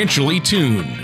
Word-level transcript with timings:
financially 0.00 0.40
tuned. 0.40 0.99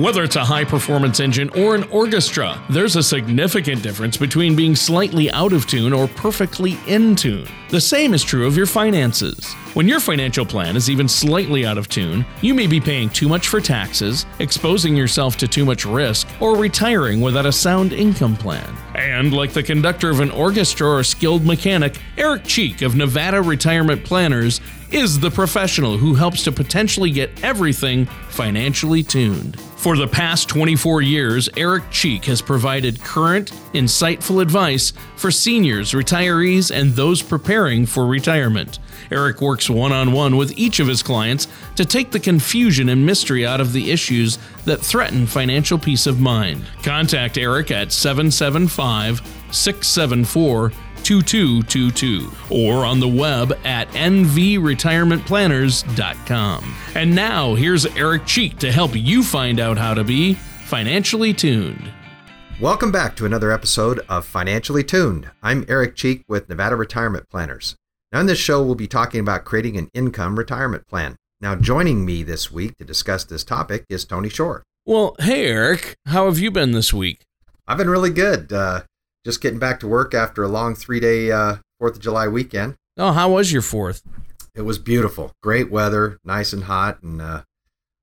Whether 0.00 0.22
it's 0.22 0.36
a 0.36 0.44
high 0.46 0.64
performance 0.64 1.20
engine 1.20 1.50
or 1.50 1.74
an 1.74 1.82
orchestra, 1.90 2.58
there's 2.70 2.96
a 2.96 3.02
significant 3.02 3.82
difference 3.82 4.16
between 4.16 4.56
being 4.56 4.74
slightly 4.74 5.30
out 5.30 5.52
of 5.52 5.66
tune 5.66 5.92
or 5.92 6.08
perfectly 6.08 6.78
in 6.86 7.14
tune. 7.14 7.46
The 7.68 7.82
same 7.82 8.14
is 8.14 8.24
true 8.24 8.46
of 8.46 8.56
your 8.56 8.64
finances. 8.64 9.52
When 9.74 9.86
your 9.86 10.00
financial 10.00 10.46
plan 10.46 10.74
is 10.74 10.88
even 10.88 11.06
slightly 11.06 11.66
out 11.66 11.76
of 11.76 11.90
tune, 11.90 12.24
you 12.40 12.54
may 12.54 12.66
be 12.66 12.80
paying 12.80 13.10
too 13.10 13.28
much 13.28 13.48
for 13.48 13.60
taxes, 13.60 14.24
exposing 14.38 14.96
yourself 14.96 15.36
to 15.36 15.46
too 15.46 15.66
much 15.66 15.84
risk, 15.84 16.26
or 16.40 16.56
retiring 16.56 17.20
without 17.20 17.44
a 17.44 17.52
sound 17.52 17.92
income 17.92 18.36
plan. 18.36 18.74
And 18.94 19.34
like 19.34 19.52
the 19.52 19.62
conductor 19.62 20.08
of 20.08 20.20
an 20.20 20.30
orchestra 20.30 20.88
or 20.88 21.02
skilled 21.02 21.44
mechanic, 21.44 22.00
Eric 22.16 22.44
Cheek 22.44 22.80
of 22.80 22.96
Nevada 22.96 23.42
Retirement 23.42 24.02
Planners 24.02 24.62
is 24.90 25.20
the 25.20 25.30
professional 25.30 25.98
who 25.98 26.14
helps 26.14 26.42
to 26.44 26.52
potentially 26.52 27.10
get 27.10 27.44
everything 27.44 28.06
financially 28.30 29.02
tuned. 29.02 29.60
For 29.80 29.96
the 29.96 30.06
past 30.06 30.46
24 30.50 31.00
years, 31.00 31.48
Eric 31.56 31.90
Cheek 31.90 32.26
has 32.26 32.42
provided 32.42 33.02
current, 33.02 33.50
insightful 33.72 34.42
advice 34.42 34.92
for 35.16 35.30
seniors, 35.30 35.92
retirees, 35.92 36.70
and 36.70 36.92
those 36.92 37.22
preparing 37.22 37.86
for 37.86 38.06
retirement. 38.06 38.78
Eric 39.10 39.40
works 39.40 39.70
one 39.70 39.90
on 39.90 40.12
one 40.12 40.36
with 40.36 40.52
each 40.58 40.80
of 40.80 40.86
his 40.86 41.02
clients 41.02 41.48
to 41.76 41.86
take 41.86 42.10
the 42.10 42.20
confusion 42.20 42.90
and 42.90 43.06
mystery 43.06 43.46
out 43.46 43.58
of 43.58 43.72
the 43.72 43.90
issues 43.90 44.36
that 44.66 44.82
threaten 44.82 45.26
financial 45.26 45.78
peace 45.78 46.06
of 46.06 46.20
mind. 46.20 46.66
Contact 46.82 47.38
Eric 47.38 47.70
at 47.70 47.90
775 47.90 49.22
674 49.50 50.72
2222 51.04 52.30
or 52.50 52.84
on 52.84 53.00
the 53.00 53.08
web 53.08 53.52
at 53.64 53.88
nvretirementplanners.com. 53.88 56.74
And 56.94 57.14
now 57.14 57.54
here's 57.54 57.86
Eric 57.86 58.26
Cheek 58.26 58.58
to 58.58 58.72
help 58.72 58.94
you 58.94 59.22
find 59.22 59.60
out 59.60 59.78
how 59.78 59.94
to 59.94 60.04
be 60.04 60.34
financially 60.34 61.32
tuned. 61.32 61.90
Welcome 62.60 62.92
back 62.92 63.16
to 63.16 63.24
another 63.24 63.50
episode 63.50 64.00
of 64.08 64.26
Financially 64.26 64.84
Tuned. 64.84 65.30
I'm 65.42 65.64
Eric 65.66 65.96
Cheek 65.96 66.22
with 66.28 66.48
Nevada 66.48 66.76
Retirement 66.76 67.28
Planners. 67.30 67.74
Now, 68.12 68.20
in 68.20 68.26
this 68.26 68.38
show, 68.38 68.62
we'll 68.62 68.74
be 68.74 68.86
talking 68.86 69.20
about 69.20 69.44
creating 69.44 69.78
an 69.78 69.88
income 69.94 70.38
retirement 70.38 70.86
plan. 70.86 71.16
Now, 71.40 71.54
joining 71.54 72.04
me 72.04 72.22
this 72.22 72.52
week 72.52 72.76
to 72.76 72.84
discuss 72.84 73.24
this 73.24 73.44
topic 73.44 73.86
is 73.88 74.04
Tony 74.04 74.28
Shore. 74.28 74.62
Well, 74.84 75.16
hey, 75.20 75.46
Eric, 75.46 75.94
how 76.06 76.26
have 76.26 76.38
you 76.38 76.50
been 76.50 76.72
this 76.72 76.92
week? 76.92 77.22
I've 77.66 77.78
been 77.78 77.88
really 77.88 78.10
good. 78.10 78.52
Uh, 78.52 78.82
just 79.24 79.40
getting 79.40 79.58
back 79.58 79.80
to 79.80 79.86
work 79.86 80.14
after 80.14 80.42
a 80.42 80.48
long 80.48 80.74
three 80.74 81.00
day 81.00 81.30
uh, 81.30 81.56
Fourth 81.78 81.96
of 81.96 82.00
July 82.02 82.28
weekend. 82.28 82.76
Oh, 82.96 83.12
how 83.12 83.32
was 83.32 83.52
your 83.52 83.62
fourth? 83.62 84.02
It 84.54 84.62
was 84.62 84.78
beautiful, 84.78 85.32
great 85.42 85.70
weather, 85.70 86.18
nice 86.24 86.52
and 86.52 86.64
hot, 86.64 87.02
and 87.02 87.22
uh, 87.22 87.42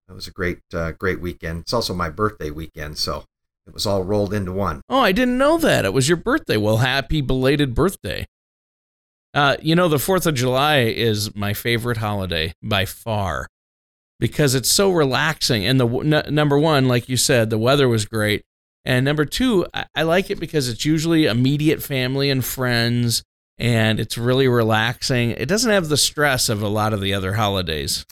it 0.08 0.12
was 0.12 0.26
a 0.26 0.32
great, 0.32 0.60
uh, 0.72 0.92
great 0.92 1.20
weekend. 1.20 1.60
It's 1.60 1.72
also 1.72 1.94
my 1.94 2.08
birthday 2.10 2.50
weekend, 2.50 2.98
so 2.98 3.24
it 3.66 3.74
was 3.74 3.86
all 3.86 4.02
rolled 4.02 4.32
into 4.32 4.52
one. 4.52 4.80
Oh, 4.88 5.00
I 5.00 5.12
didn't 5.12 5.38
know 5.38 5.58
that. 5.58 5.84
It 5.84 5.92
was 5.92 6.08
your 6.08 6.16
birthday. 6.16 6.56
Well, 6.56 6.78
happy 6.78 7.20
belated 7.20 7.74
birthday. 7.74 8.26
Uh, 9.34 9.56
you 9.60 9.76
know, 9.76 9.88
the 9.88 9.98
4th 9.98 10.26
of 10.26 10.34
July 10.34 10.78
is 10.78 11.34
my 11.36 11.52
favorite 11.52 11.98
holiday 11.98 12.54
by 12.62 12.86
far 12.86 13.46
because 14.18 14.54
it's 14.54 14.72
so 14.72 14.90
relaxing. 14.90 15.66
And 15.66 15.78
the 15.78 15.86
n- 15.86 16.34
number 16.34 16.58
one, 16.58 16.88
like 16.88 17.08
you 17.08 17.18
said, 17.18 17.50
the 17.50 17.58
weather 17.58 17.88
was 17.88 18.06
great. 18.06 18.42
And 18.88 19.04
number 19.04 19.26
two, 19.26 19.66
I, 19.74 19.84
I 19.94 20.02
like 20.04 20.30
it 20.30 20.40
because 20.40 20.66
it's 20.70 20.86
usually 20.86 21.26
immediate 21.26 21.82
family 21.82 22.30
and 22.30 22.42
friends 22.42 23.22
and 23.58 24.00
it's 24.00 24.16
really 24.16 24.48
relaxing. 24.48 25.32
It 25.32 25.46
doesn't 25.46 25.70
have 25.70 25.90
the 25.90 25.98
stress 25.98 26.48
of 26.48 26.62
a 26.62 26.68
lot 26.68 26.94
of 26.94 27.02
the 27.02 27.12
other 27.12 27.34
holidays. 27.34 28.06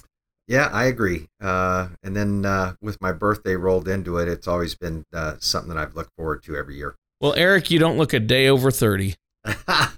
Yeah, 0.47 0.69
I 0.71 0.85
agree. 0.85 1.29
Uh, 1.41 1.89
and 2.03 2.15
then 2.15 2.45
uh, 2.45 2.75
with 2.83 3.01
my 3.01 3.13
birthday 3.13 3.57
rolled 3.57 3.89
into 3.89 4.19
it, 4.19 4.29
it's 4.29 4.47
always 4.47 4.75
been 4.75 5.05
uh, 5.15 5.37
something 5.39 5.75
that 5.75 5.79
I've 5.79 5.97
looked 5.97 6.15
forward 6.15 6.43
to 6.43 6.57
every 6.57 6.77
year. 6.77 6.95
Well, 7.23 7.33
Eric, 7.33 7.71
you 7.71 7.79
don't 7.79 7.97
look 7.97 8.13
a 8.13 8.21
day 8.21 8.49
over 8.49 8.71
30. 8.71 9.15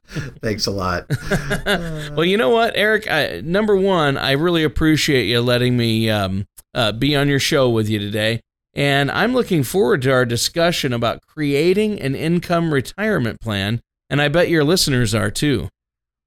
Thanks 0.41 0.67
a 0.67 0.71
lot. 0.71 1.06
well, 1.67 2.25
you 2.25 2.37
know 2.37 2.50
what, 2.50 2.75
Eric? 2.77 3.11
I, 3.11 3.41
number 3.41 3.77
one, 3.77 4.17
I 4.17 4.33
really 4.33 4.62
appreciate 4.62 5.25
you 5.25 5.41
letting 5.41 5.77
me 5.77 6.09
um, 6.09 6.47
uh, 6.72 6.93
be 6.93 7.17
on 7.17 7.28
your 7.28 7.41
show 7.41 7.69
with 7.69 7.88
you 7.88 7.99
today. 7.99 8.41
And 8.78 9.11
I'm 9.11 9.34
looking 9.34 9.65
forward 9.65 10.03
to 10.03 10.12
our 10.12 10.25
discussion 10.25 10.93
about 10.93 11.27
creating 11.27 12.00
an 12.00 12.15
income 12.15 12.72
retirement 12.72 13.41
plan. 13.41 13.81
And 14.09 14.22
I 14.22 14.28
bet 14.28 14.49
your 14.49 14.62
listeners 14.62 15.16
are 15.16 15.33
too. 15.33 15.69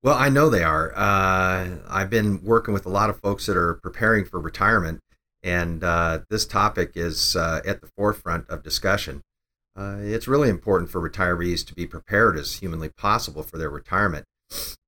Well, 0.03 0.15
I 0.15 0.27
know 0.27 0.49
they 0.49 0.61
are. 0.61 0.91
Uh, 0.93 1.77
I've 1.87 2.09
been 2.09 2.43
working 2.43 2.73
with 2.73 2.85
a 2.85 2.89
lot 2.89 3.09
of 3.09 3.21
folks 3.21 3.45
that 3.45 3.55
are 3.55 3.75
preparing 3.75 4.25
for 4.25 4.37
retirement, 4.37 4.99
and 5.41 5.81
uh, 5.81 6.19
this 6.29 6.45
topic 6.45 6.91
is 6.95 7.37
uh, 7.37 7.61
at 7.65 7.79
the 7.79 7.87
forefront 7.95 8.49
of 8.49 8.63
discussion. 8.63 9.21
Uh, 9.73 9.99
it's 10.01 10.27
really 10.27 10.49
important 10.49 10.91
for 10.91 11.07
retirees 11.07 11.65
to 11.67 11.73
be 11.73 11.87
prepared 11.87 12.37
as 12.37 12.55
humanly 12.55 12.89
possible 12.89 13.43
for 13.43 13.57
their 13.57 13.69
retirement. 13.69 14.25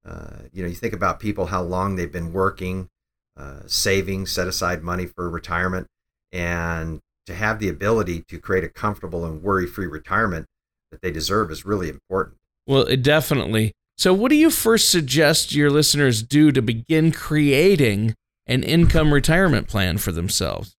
Uh, 0.05 0.39
you 0.51 0.61
know, 0.61 0.67
you 0.67 0.75
think 0.75 0.93
about 0.93 1.21
people, 1.21 1.45
how 1.45 1.61
long 1.61 1.95
they've 1.95 2.11
been 2.11 2.33
working, 2.33 2.89
uh, 3.37 3.61
saving, 3.67 4.25
set 4.25 4.49
aside 4.49 4.83
money 4.83 5.05
for 5.05 5.29
retirement, 5.29 5.87
and 6.33 6.99
to 7.25 7.35
have 7.35 7.59
the 7.59 7.69
ability 7.69 8.23
to 8.27 8.39
create 8.39 8.63
a 8.63 8.69
comfortable 8.69 9.25
and 9.25 9.41
worry 9.41 9.67
free 9.67 9.87
retirement 9.87 10.45
that 10.91 11.01
they 11.01 11.11
deserve 11.11 11.51
is 11.51 11.65
really 11.65 11.89
important. 11.89 12.37
Well, 12.67 12.83
it 12.83 13.01
definitely. 13.01 13.73
So, 13.97 14.13
what 14.13 14.29
do 14.29 14.35
you 14.35 14.49
first 14.49 14.89
suggest 14.89 15.53
your 15.53 15.69
listeners 15.69 16.23
do 16.23 16.51
to 16.51 16.61
begin 16.61 17.11
creating 17.11 18.15
an 18.47 18.63
income 18.63 19.13
retirement 19.13 19.67
plan 19.67 19.97
for 19.97 20.11
themselves? 20.11 20.75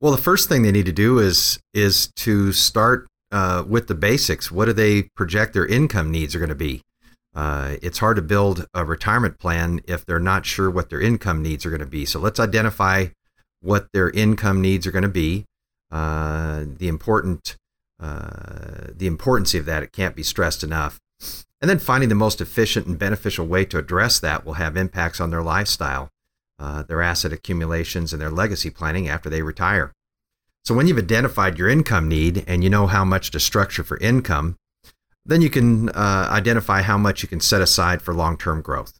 Well, 0.00 0.12
the 0.12 0.22
first 0.22 0.48
thing 0.48 0.62
they 0.62 0.72
need 0.72 0.86
to 0.86 0.92
do 0.92 1.18
is 1.18 1.58
is 1.74 2.12
to 2.16 2.52
start 2.52 3.06
uh, 3.30 3.64
with 3.66 3.88
the 3.88 3.94
basics. 3.94 4.50
What 4.50 4.66
do 4.66 4.72
they 4.72 5.02
project 5.16 5.54
their 5.54 5.66
income 5.66 6.10
needs 6.10 6.34
are 6.34 6.38
going 6.38 6.48
to 6.48 6.54
be? 6.54 6.82
Uh, 7.34 7.76
it's 7.82 7.98
hard 7.98 8.16
to 8.16 8.22
build 8.22 8.66
a 8.74 8.84
retirement 8.84 9.38
plan 9.38 9.80
if 9.86 10.04
they're 10.04 10.18
not 10.18 10.46
sure 10.46 10.70
what 10.70 10.90
their 10.90 11.00
income 11.00 11.42
needs 11.42 11.64
are 11.64 11.70
going 11.70 11.80
to 11.80 11.86
be. 11.86 12.04
So 12.04 12.18
let's 12.18 12.40
identify 12.40 13.06
what 13.60 13.88
their 13.92 14.10
income 14.10 14.60
needs 14.60 14.86
are 14.86 14.90
going 14.90 15.02
to 15.02 15.08
be. 15.08 15.44
Uh, 15.90 16.64
the 16.66 16.88
important 16.88 17.56
uh, 18.00 18.88
the 18.94 19.06
importance 19.06 19.54
of 19.54 19.64
that 19.64 19.82
it 19.82 19.92
can't 19.92 20.14
be 20.14 20.22
stressed 20.22 20.62
enough. 20.62 21.00
And 21.60 21.68
then 21.68 21.78
finding 21.78 22.08
the 22.08 22.14
most 22.14 22.40
efficient 22.40 22.86
and 22.86 22.98
beneficial 22.98 23.46
way 23.46 23.64
to 23.64 23.78
address 23.78 24.20
that 24.20 24.44
will 24.44 24.54
have 24.54 24.76
impacts 24.76 25.20
on 25.20 25.30
their 25.30 25.42
lifestyle, 25.42 26.10
uh, 26.58 26.84
their 26.84 27.02
asset 27.02 27.32
accumulations, 27.32 28.12
and 28.12 28.22
their 28.22 28.30
legacy 28.30 28.70
planning 28.70 29.08
after 29.08 29.28
they 29.28 29.42
retire. 29.42 29.92
So 30.64 30.74
when 30.74 30.86
you've 30.86 30.98
identified 30.98 31.58
your 31.58 31.68
income 31.68 32.08
need 32.08 32.44
and 32.46 32.62
you 32.62 32.70
know 32.70 32.86
how 32.86 33.04
much 33.04 33.30
to 33.32 33.40
structure 33.40 33.82
for 33.82 33.98
income, 33.98 34.56
then 35.24 35.42
you 35.42 35.50
can 35.50 35.88
uh, 35.90 36.28
identify 36.30 36.82
how 36.82 36.98
much 36.98 37.22
you 37.22 37.28
can 37.28 37.40
set 37.40 37.60
aside 37.60 38.02
for 38.02 38.14
long-term 38.14 38.62
growth. 38.62 38.98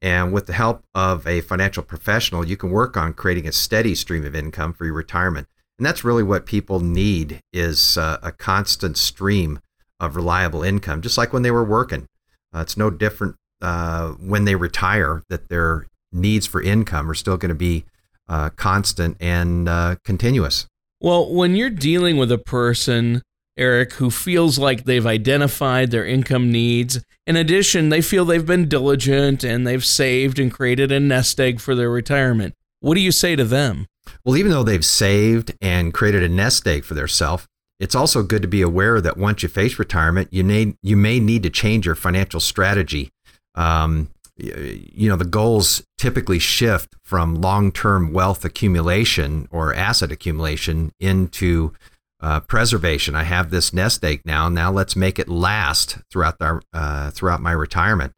And 0.00 0.32
with 0.32 0.46
the 0.46 0.52
help 0.52 0.84
of 0.94 1.26
a 1.26 1.40
financial 1.40 1.82
professional, 1.82 2.46
you 2.46 2.56
can 2.56 2.70
work 2.70 2.96
on 2.96 3.14
creating 3.14 3.46
a 3.46 3.52
steady 3.52 3.94
stream 3.94 4.24
of 4.24 4.34
income 4.34 4.72
for 4.72 4.84
your 4.84 4.94
retirement. 4.94 5.48
And 5.78 5.86
that's 5.86 6.04
really 6.04 6.22
what 6.22 6.46
people 6.46 6.80
need 6.80 7.40
is 7.52 7.98
uh, 7.98 8.18
a 8.22 8.30
constant 8.32 8.96
stream 8.96 9.58
of 10.00 10.16
reliable 10.16 10.62
income, 10.62 11.02
just 11.02 11.18
like 11.18 11.32
when 11.32 11.42
they 11.42 11.50
were 11.50 11.64
working. 11.64 12.06
Uh, 12.54 12.60
it's 12.60 12.76
no 12.76 12.90
different 12.90 13.36
uh, 13.60 14.10
when 14.12 14.44
they 14.44 14.54
retire 14.54 15.22
that 15.28 15.48
their 15.48 15.86
needs 16.12 16.46
for 16.46 16.62
income 16.62 17.10
are 17.10 17.14
still 17.14 17.36
going 17.36 17.48
to 17.48 17.54
be 17.54 17.84
uh, 18.28 18.50
constant 18.50 19.16
and 19.20 19.68
uh, 19.68 19.96
continuous. 20.04 20.66
Well, 21.00 21.32
when 21.32 21.56
you're 21.56 21.70
dealing 21.70 22.16
with 22.16 22.30
a 22.30 22.38
person, 22.38 23.22
Eric, 23.56 23.94
who 23.94 24.10
feels 24.10 24.58
like 24.58 24.84
they've 24.84 25.06
identified 25.06 25.90
their 25.90 26.06
income 26.06 26.50
needs, 26.50 27.00
in 27.26 27.36
addition, 27.36 27.88
they 27.88 28.00
feel 28.00 28.24
they've 28.24 28.46
been 28.46 28.68
diligent 28.68 29.44
and 29.44 29.66
they've 29.66 29.84
saved 29.84 30.38
and 30.38 30.52
created 30.52 30.92
a 30.92 31.00
nest 31.00 31.40
egg 31.40 31.60
for 31.60 31.74
their 31.74 31.90
retirement, 31.90 32.54
what 32.80 32.94
do 32.94 33.00
you 33.00 33.12
say 33.12 33.34
to 33.34 33.44
them? 33.44 33.86
Well, 34.24 34.36
even 34.36 34.50
though 34.50 34.62
they've 34.62 34.84
saved 34.84 35.54
and 35.60 35.94
created 35.94 36.22
a 36.22 36.28
nest 36.28 36.66
egg 36.66 36.84
for 36.84 36.94
themselves, 36.94 37.46
it's 37.80 37.94
also 37.94 38.22
good 38.22 38.42
to 38.42 38.48
be 38.48 38.62
aware 38.62 39.00
that 39.00 39.16
once 39.16 39.42
you 39.42 39.48
face 39.48 39.78
retirement, 39.78 40.28
you 40.32 40.44
may 40.44 40.74
you 40.82 40.96
may 40.96 41.20
need 41.20 41.42
to 41.42 41.50
change 41.50 41.86
your 41.86 41.94
financial 41.94 42.40
strategy. 42.40 43.10
Um, 43.54 44.10
you 44.36 45.08
know, 45.08 45.16
the 45.16 45.24
goals 45.24 45.84
typically 45.98 46.38
shift 46.38 46.94
from 47.04 47.36
long-term 47.36 48.12
wealth 48.12 48.44
accumulation 48.44 49.48
or 49.50 49.74
asset 49.74 50.10
accumulation 50.10 50.92
into 50.98 51.72
uh, 52.20 52.40
preservation. 52.40 53.14
I 53.14 53.24
have 53.24 53.50
this 53.50 53.72
nest 53.72 54.04
egg 54.04 54.22
now. 54.24 54.48
Now 54.48 54.72
let's 54.72 54.96
make 54.96 55.18
it 55.18 55.28
last 55.28 55.98
throughout 56.10 56.38
the 56.38 56.60
uh, 56.72 57.10
throughout 57.10 57.42
my 57.42 57.52
retirement. 57.52 58.12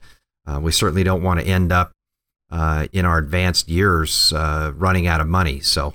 Uh, 0.46 0.60
we 0.60 0.70
certainly 0.70 1.02
don't 1.02 1.22
want 1.22 1.40
to 1.40 1.46
end 1.46 1.72
up 1.72 1.92
uh, 2.50 2.86
in 2.92 3.04
our 3.04 3.18
advanced 3.18 3.68
years 3.68 4.32
uh, 4.32 4.72
running 4.74 5.06
out 5.06 5.20
of 5.20 5.26
money. 5.26 5.60
So 5.60 5.94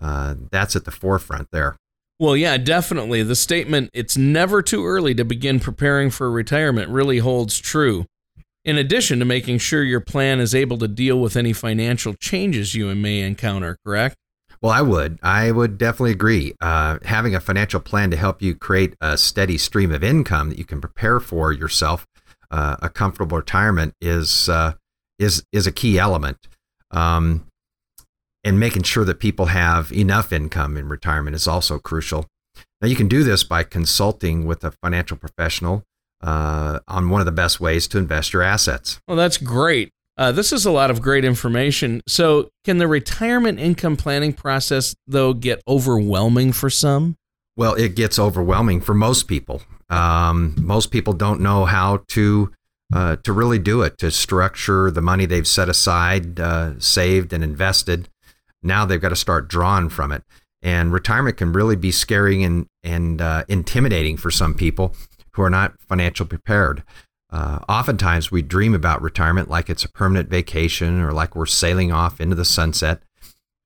uh, 0.00 0.34
that's 0.50 0.76
at 0.76 0.84
the 0.84 0.90
forefront 0.90 1.48
there. 1.52 1.76
Well, 2.18 2.36
yeah, 2.36 2.56
definitely. 2.56 3.22
The 3.22 3.34
statement, 3.34 3.90
it's 3.92 4.16
never 4.16 4.62
too 4.62 4.86
early 4.86 5.14
to 5.14 5.24
begin 5.24 5.58
preparing 5.58 6.10
for 6.10 6.30
retirement, 6.30 6.88
really 6.88 7.18
holds 7.18 7.58
true. 7.58 8.06
In 8.64 8.78
addition 8.78 9.18
to 9.18 9.24
making 9.24 9.58
sure 9.58 9.82
your 9.82 10.00
plan 10.00 10.38
is 10.38 10.54
able 10.54 10.78
to 10.78 10.86
deal 10.86 11.18
with 11.18 11.36
any 11.36 11.52
financial 11.52 12.14
changes 12.14 12.76
you 12.76 12.94
may 12.94 13.20
encounter, 13.20 13.76
correct? 13.84 14.14
Well, 14.60 14.70
I 14.70 14.82
would. 14.82 15.18
I 15.20 15.50
would 15.50 15.76
definitely 15.76 16.12
agree. 16.12 16.54
Uh, 16.60 16.98
having 17.04 17.34
a 17.34 17.40
financial 17.40 17.80
plan 17.80 18.12
to 18.12 18.16
help 18.16 18.40
you 18.40 18.54
create 18.54 18.94
a 19.00 19.18
steady 19.18 19.58
stream 19.58 19.90
of 19.90 20.04
income 20.04 20.50
that 20.50 20.58
you 20.58 20.64
can 20.64 20.80
prepare 20.80 21.18
for 21.18 21.52
yourself, 21.52 22.06
uh, 22.52 22.76
a 22.80 22.88
comfortable 22.88 23.36
retirement 23.36 23.94
is 24.00 24.48
uh, 24.48 24.74
is 25.18 25.44
is 25.52 25.66
a 25.66 25.72
key 25.72 25.98
element. 25.98 26.38
Um, 26.90 27.46
and 28.44 28.58
making 28.58 28.82
sure 28.82 29.04
that 29.04 29.20
people 29.20 29.46
have 29.46 29.92
enough 29.92 30.32
income 30.32 30.76
in 30.76 30.88
retirement 30.88 31.36
is 31.36 31.46
also 31.46 31.78
crucial. 31.78 32.26
Now, 32.80 32.88
you 32.88 32.96
can 32.96 33.08
do 33.08 33.22
this 33.22 33.44
by 33.44 33.62
consulting 33.62 34.44
with 34.44 34.64
a 34.64 34.72
financial 34.82 35.16
professional 35.16 35.84
uh, 36.20 36.80
on 36.88 37.08
one 37.08 37.20
of 37.20 37.24
the 37.24 37.32
best 37.32 37.60
ways 37.60 37.86
to 37.88 37.98
invest 37.98 38.32
your 38.32 38.42
assets. 38.42 39.00
Well, 39.06 39.16
that's 39.16 39.38
great. 39.38 39.90
Uh, 40.18 40.32
this 40.32 40.52
is 40.52 40.66
a 40.66 40.70
lot 40.70 40.90
of 40.90 41.00
great 41.00 41.24
information. 41.24 42.02
So, 42.06 42.50
can 42.64 42.78
the 42.78 42.86
retirement 42.86 43.58
income 43.58 43.96
planning 43.96 44.32
process, 44.32 44.94
though, 45.06 45.32
get 45.32 45.62
overwhelming 45.66 46.52
for 46.52 46.68
some? 46.68 47.16
Well, 47.56 47.74
it 47.74 47.94
gets 47.94 48.18
overwhelming 48.18 48.80
for 48.80 48.94
most 48.94 49.28
people. 49.28 49.62
Um, 49.88 50.54
most 50.58 50.90
people 50.90 51.12
don't 51.12 51.40
know 51.40 51.64
how 51.64 52.02
to 52.08 52.52
uh, 52.92 53.16
to 53.16 53.32
really 53.32 53.58
do 53.58 53.82
it, 53.82 53.98
to 53.98 54.10
structure 54.10 54.90
the 54.90 55.02
money 55.02 55.26
they've 55.26 55.46
set 55.46 55.68
aside, 55.68 56.38
uh, 56.38 56.78
saved, 56.78 57.32
and 57.32 57.42
invested. 57.42 58.08
Now 58.62 58.84
they've 58.84 59.00
got 59.00 59.08
to 59.10 59.16
start 59.16 59.48
drawing 59.48 59.88
from 59.88 60.12
it. 60.12 60.22
And 60.62 60.92
retirement 60.92 61.36
can 61.36 61.52
really 61.52 61.74
be 61.74 61.90
scary 61.90 62.42
and, 62.42 62.66
and 62.84 63.20
uh, 63.20 63.44
intimidating 63.48 64.16
for 64.16 64.30
some 64.30 64.54
people 64.54 64.94
who 65.32 65.42
are 65.42 65.50
not 65.50 65.74
financially 65.80 66.28
prepared. 66.28 66.84
Uh, 67.30 67.60
oftentimes, 67.68 68.30
we 68.30 68.42
dream 68.42 68.74
about 68.74 69.00
retirement 69.00 69.48
like 69.48 69.70
it's 69.70 69.84
a 69.84 69.90
permanent 69.90 70.28
vacation 70.28 71.00
or 71.00 71.12
like 71.12 71.34
we're 71.34 71.46
sailing 71.46 71.90
off 71.90 72.20
into 72.20 72.36
the 72.36 72.44
sunset. 72.44 73.02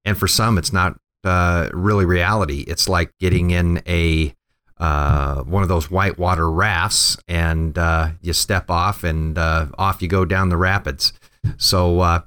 And 0.05 0.17
for 0.17 0.29
some, 0.29 0.57
it's 0.57 0.73
not 0.73 0.97
uh, 1.25 1.69
really 1.73 2.05
reality. 2.05 2.65
It's 2.69 2.89
like 2.89 3.11
getting 3.19 3.51
in 3.51 3.83
a 3.87 4.36
uh, 4.79 5.43
one 5.43 5.63
of 5.63 5.69
those 5.69 5.91
whitewater 5.91 6.51
rafts, 6.51 7.17
and 7.29 7.77
uh, 7.79 8.11
you 8.21 8.33
step 8.33 8.71
off, 8.71 9.05
and 9.05 9.39
uh, 9.39 9.67
off 9.79 10.03
you 10.03 10.09
go 10.09 10.25
down 10.25 10.49
the 10.49 10.57
rapids. 10.57 11.13
So 11.57 12.01
uh, 12.01 12.21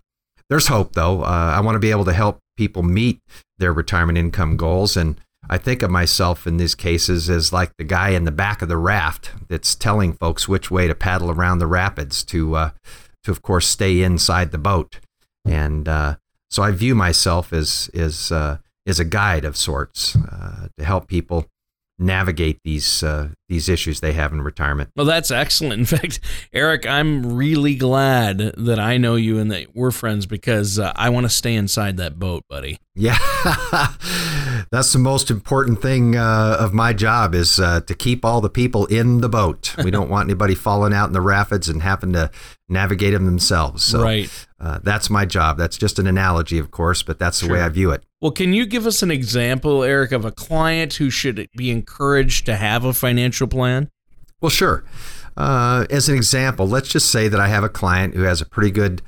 there's 0.50 0.68
hope, 0.68 0.94
though. 0.94 1.24
I 1.24 1.60
want 1.60 1.76
to 1.76 1.80
be 1.80 1.92
able 1.92 2.06
to 2.06 2.14
help 2.14 2.40
people 2.58 2.84
meet 2.84 3.22
their 3.58 3.74
retirement 3.74 4.18
income 4.18 4.58
goals, 4.58 4.98
and 4.98 5.20
I 5.50 5.58
think 5.58 5.82
of 5.82 5.90
myself 5.90 6.46
in 6.46 6.58
these 6.58 6.76
cases 6.76 7.30
as 7.30 7.52
like 7.52 7.76
the 7.78 7.84
guy 7.84 8.10
in 8.10 8.24
the 8.24 8.32
back 8.32 8.62
of 8.62 8.70
the 8.70 8.78
raft 8.78 9.32
that's 9.48 9.74
telling 9.74 10.14
folks 10.14 10.48
which 10.48 10.70
way 10.70 10.88
to 10.88 10.94
paddle 10.94 11.32
around 11.32 11.58
the 11.58 11.68
rapids 11.68 12.24
to, 12.26 12.56
uh, 12.56 12.70
to 13.24 13.32
of 13.32 13.42
course, 13.42 13.68
stay 13.68 14.02
inside 14.04 14.52
the 14.52 14.60
boat. 14.60 15.00
And 15.46 15.88
uh, 15.88 16.18
so 16.52 16.62
I 16.62 16.72
view 16.72 16.94
myself 16.94 17.52
as 17.52 17.90
as 17.94 18.32
uh, 18.32 18.58
as 18.86 19.00
a 19.00 19.06
guide 19.06 19.44
of 19.46 19.58
sorts 19.58 20.16
uh, 20.16 20.68
to 20.78 20.86
help 20.86 21.08
people 21.08 21.48
navigate 22.00 22.60
these 22.64 23.04
uh, 23.04 23.30
these 23.50 23.68
issues 23.68 24.00
they 24.00 24.14
have 24.14 24.32
in 24.32 24.42
retirement. 24.42 24.90
Well, 24.96 25.06
that's 25.06 25.32
excellent. 25.32 25.74
In 25.80 25.86
fact, 25.86 26.20
Eric, 26.54 26.88
I'm 26.88 27.36
really 27.36 27.76
glad 27.76 28.38
that 28.38 28.80
I 28.80 28.98
know 28.98 29.16
you 29.16 29.38
and 29.40 29.52
that 29.52 29.76
we're 29.76 29.92
friends 29.92 30.26
because 30.26 30.80
uh, 30.80 30.94
I 30.96 31.10
want 31.10 31.26
to 31.26 31.30
stay 31.30 31.56
inside 31.56 31.98
that 31.98 32.18
boat, 32.18 32.44
buddy. 32.50 32.80
Yeah, 32.96 33.18
that's 34.72 34.94
the 34.94 35.00
most 35.00 35.30
important 35.32 35.82
thing 35.82 36.16
uh, 36.16 36.58
of 36.60 36.74
my 36.74 36.94
job 36.94 37.34
is 37.34 37.60
uh, 37.60 37.82
to 37.82 37.94
keep 37.94 38.26
all 38.26 38.42
the 38.42 38.50
people 38.50 38.86
in 38.88 39.22
the 39.22 39.30
boat. 39.30 39.76
We 39.84 39.92
don't 39.92 40.10
want 40.10 40.28
anybody 40.28 40.56
falling 40.56 40.94
out 40.94 41.08
in 41.08 41.14
the 41.14 41.22
rapids 41.22 41.70
and 41.70 41.82
having 41.82 42.14
to 42.14 42.32
navigate 42.70 43.14
them 43.14 43.26
themselves. 43.26 43.84
So, 43.84 44.02
right. 44.02 44.48
Uh, 44.60 44.80
that's 44.84 45.10
my 45.10 45.26
job. 45.26 45.58
That's 45.58 45.78
just 45.78 46.00
an 46.00 46.08
analogy, 46.08 46.60
of 46.60 46.72
course, 46.72 47.02
but 47.02 47.18
that's 47.18 47.40
the 47.40 47.48
sure. 47.48 47.56
way 47.56 47.62
I 47.62 47.70
view 47.70 47.92
it. 47.92 48.04
Well, 48.22 48.32
can 48.32 48.54
you 48.54 48.66
give 48.66 48.86
us 48.86 49.02
an 49.02 49.12
example, 49.12 49.84
Eric, 49.84 50.12
of 50.12 50.26
a 50.26 50.32
client 50.32 50.94
who 50.96 51.10
should 51.10 51.48
be 51.56 51.72
encouraged 51.72 52.46
to 52.46 52.56
have 52.56 52.84
a 52.84 52.94
financial 52.94 53.48
plan? 53.48 53.90
Well, 54.42 54.50
sure. 54.50 54.84
Uh, 55.38 55.86
as 55.90 56.10
an 56.10 56.16
example, 56.16 56.68
let's 56.68 56.90
just 56.90 57.10
say 57.10 57.28
that 57.28 57.40
I 57.40 57.48
have 57.48 57.64
a 57.64 57.70
client 57.70 58.16
who 58.16 58.24
has 58.24 58.42
a 58.42 58.46
pretty 58.46 58.72
good 58.72 59.02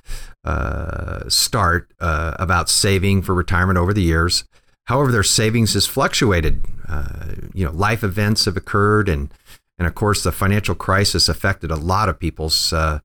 uh, 0.46 1.28
start 1.30 1.92
uh, 2.00 2.36
about 2.40 2.70
saving 2.70 3.22
for 3.22 3.36
retirement 3.36 3.78
over 3.78 3.94
the 3.94 4.02
years. 4.02 4.46
However, 4.86 5.12
their 5.12 5.24
savings 5.24 5.74
has 5.74 5.86
fluctuated. 5.86 6.62
Uh, 6.88 7.34
you 7.54 7.66
know, 7.66 7.72
life 7.72 8.04
events 8.04 8.46
have 8.46 8.58
occurred, 8.58 9.08
and 9.08 9.34
and 9.78 9.88
of 9.88 9.96
course, 9.96 10.24
the 10.24 10.32
financial 10.32 10.76
crisis 10.76 11.30
affected 11.30 11.72
a 11.72 11.76
lot 11.76 12.10
of 12.10 12.20
people's 12.20 12.72
uh, 12.74 13.00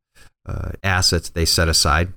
uh, 0.46 0.70
assets 0.82 1.28
they 1.28 1.44
set 1.44 1.68
aside. 1.68 2.12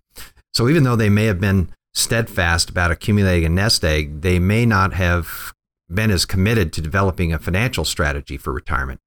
So 0.53 0.69
even 0.69 0.83
though 0.83 0.95
they 0.95 1.09
may 1.09 1.25
have 1.25 1.39
been 1.39 1.69
steadfast 1.93 2.69
about 2.69 2.91
accumulating 2.91 3.45
a 3.45 3.49
nest 3.49 3.83
egg, 3.83 4.21
they 4.21 4.39
may 4.39 4.65
not 4.65 4.93
have 4.93 5.53
been 5.89 6.11
as 6.11 6.25
committed 6.25 6.71
to 6.73 6.81
developing 6.81 7.33
a 7.33 7.39
financial 7.39 7.83
strategy 7.83 8.37
for 8.37 8.53
retirement. 8.53 8.99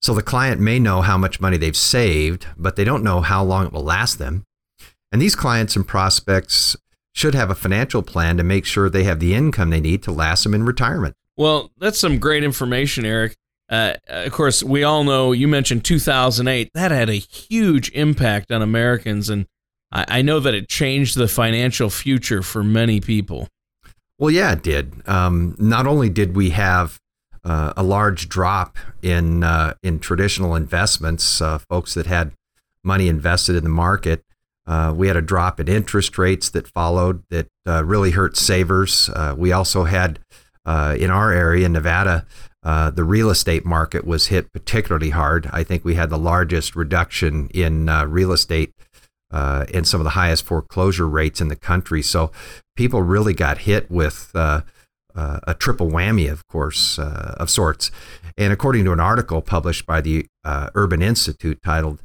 So 0.00 0.14
the 0.14 0.22
client 0.22 0.60
may 0.60 0.78
know 0.78 1.02
how 1.02 1.18
much 1.18 1.40
money 1.40 1.56
they've 1.56 1.76
saved, 1.76 2.46
but 2.56 2.76
they 2.76 2.84
don't 2.84 3.02
know 3.02 3.20
how 3.20 3.42
long 3.42 3.66
it 3.66 3.72
will 3.72 3.82
last 3.82 4.18
them. 4.18 4.44
And 5.10 5.20
these 5.20 5.34
clients 5.34 5.74
and 5.74 5.86
prospects 5.86 6.76
should 7.14 7.34
have 7.34 7.50
a 7.50 7.54
financial 7.54 8.02
plan 8.02 8.36
to 8.36 8.44
make 8.44 8.64
sure 8.64 8.88
they 8.88 9.04
have 9.04 9.18
the 9.18 9.34
income 9.34 9.70
they 9.70 9.80
need 9.80 10.02
to 10.04 10.12
last 10.12 10.44
them 10.44 10.54
in 10.54 10.64
retirement. 10.64 11.16
Well, 11.36 11.72
that's 11.78 11.98
some 11.98 12.18
great 12.18 12.44
information, 12.44 13.04
Eric. 13.04 13.34
Uh, 13.68 13.94
of 14.08 14.32
course, 14.32 14.62
we 14.62 14.82
all 14.82 15.04
know 15.04 15.32
you 15.32 15.46
mentioned 15.46 15.84
2008. 15.84 16.70
That 16.74 16.90
had 16.90 17.10
a 17.10 17.14
huge 17.14 17.90
impact 17.90 18.50
on 18.50 18.62
Americans, 18.62 19.28
and 19.28 19.46
I, 19.92 20.04
I 20.08 20.22
know 20.22 20.40
that 20.40 20.54
it 20.54 20.68
changed 20.68 21.16
the 21.16 21.28
financial 21.28 21.90
future 21.90 22.42
for 22.42 22.64
many 22.64 23.00
people. 23.00 23.48
Well, 24.18 24.30
yeah, 24.30 24.52
it 24.52 24.62
did. 24.62 25.02
Um, 25.06 25.54
not 25.58 25.86
only 25.86 26.08
did 26.08 26.34
we 26.34 26.50
have 26.50 26.98
uh, 27.44 27.72
a 27.76 27.82
large 27.82 28.28
drop 28.28 28.76
in 29.02 29.44
uh, 29.44 29.74
in 29.82 30.00
traditional 30.00 30.56
investments, 30.56 31.40
uh, 31.40 31.58
folks 31.58 31.94
that 31.94 32.06
had 32.06 32.32
money 32.82 33.08
invested 33.08 33.54
in 33.54 33.64
the 33.64 33.70
market, 33.70 34.24
uh, 34.66 34.92
we 34.96 35.08
had 35.08 35.16
a 35.16 35.22
drop 35.22 35.60
in 35.60 35.68
interest 35.68 36.18
rates 36.18 36.50
that 36.50 36.66
followed 36.66 37.22
that 37.30 37.48
uh, 37.66 37.84
really 37.84 38.10
hurt 38.12 38.36
savers. 38.36 39.10
We 39.36 39.52
also 39.52 39.84
had 39.84 40.18
in 40.66 41.10
our 41.10 41.32
area, 41.32 41.66
in 41.66 41.72
Nevada, 41.72 42.26
the 42.62 43.04
real 43.04 43.30
estate 43.30 43.64
market 43.64 44.06
was 44.06 44.26
hit 44.26 44.52
particularly 44.52 45.10
hard. 45.10 45.48
I 45.52 45.64
think 45.64 45.84
we 45.84 45.94
had 45.94 46.10
the 46.10 46.18
largest 46.18 46.76
reduction 46.76 47.48
in 47.54 47.86
real 47.86 48.32
estate 48.32 48.72
uh, 49.30 49.66
and 49.72 49.86
some 49.86 50.00
of 50.00 50.04
the 50.04 50.10
highest 50.10 50.44
foreclosure 50.44 51.08
rates 51.08 51.40
in 51.40 51.48
the 51.48 51.56
country. 51.56 52.02
So 52.02 52.30
people 52.76 53.02
really 53.02 53.34
got 53.34 53.58
hit 53.58 53.90
with 53.90 54.30
uh, 54.34 54.62
uh, 55.14 55.40
a 55.46 55.54
triple 55.54 55.88
whammy, 55.88 56.30
of 56.30 56.46
course, 56.46 56.98
uh, 56.98 57.34
of 57.38 57.50
sorts. 57.50 57.90
And 58.36 58.52
according 58.52 58.84
to 58.84 58.92
an 58.92 59.00
article 59.00 59.42
published 59.42 59.86
by 59.86 60.00
the 60.00 60.26
uh, 60.44 60.70
Urban 60.74 61.02
Institute 61.02 61.60
titled 61.62 62.00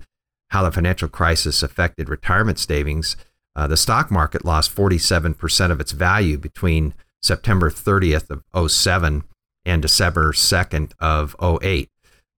"How 0.50 0.64
the 0.64 0.72
Financial 0.72 1.08
Crisis 1.08 1.64
Affected 1.64 2.10
Retirement 2.10 2.60
Savings," 2.60 3.16
uh, 3.56 3.68
the 3.68 3.78
stock 3.78 4.10
market 4.10 4.44
lost 4.44 4.76
47% 4.76 5.72
of 5.72 5.80
its 5.80 5.92
value 5.92 6.38
between 6.38 6.94
September 7.24 7.70
30th 7.70 8.30
of 8.30 8.72
07 8.72 9.24
and 9.66 9.82
December 9.82 10.34
2nd 10.34 10.92
of 11.00 11.36
08. 11.42 11.90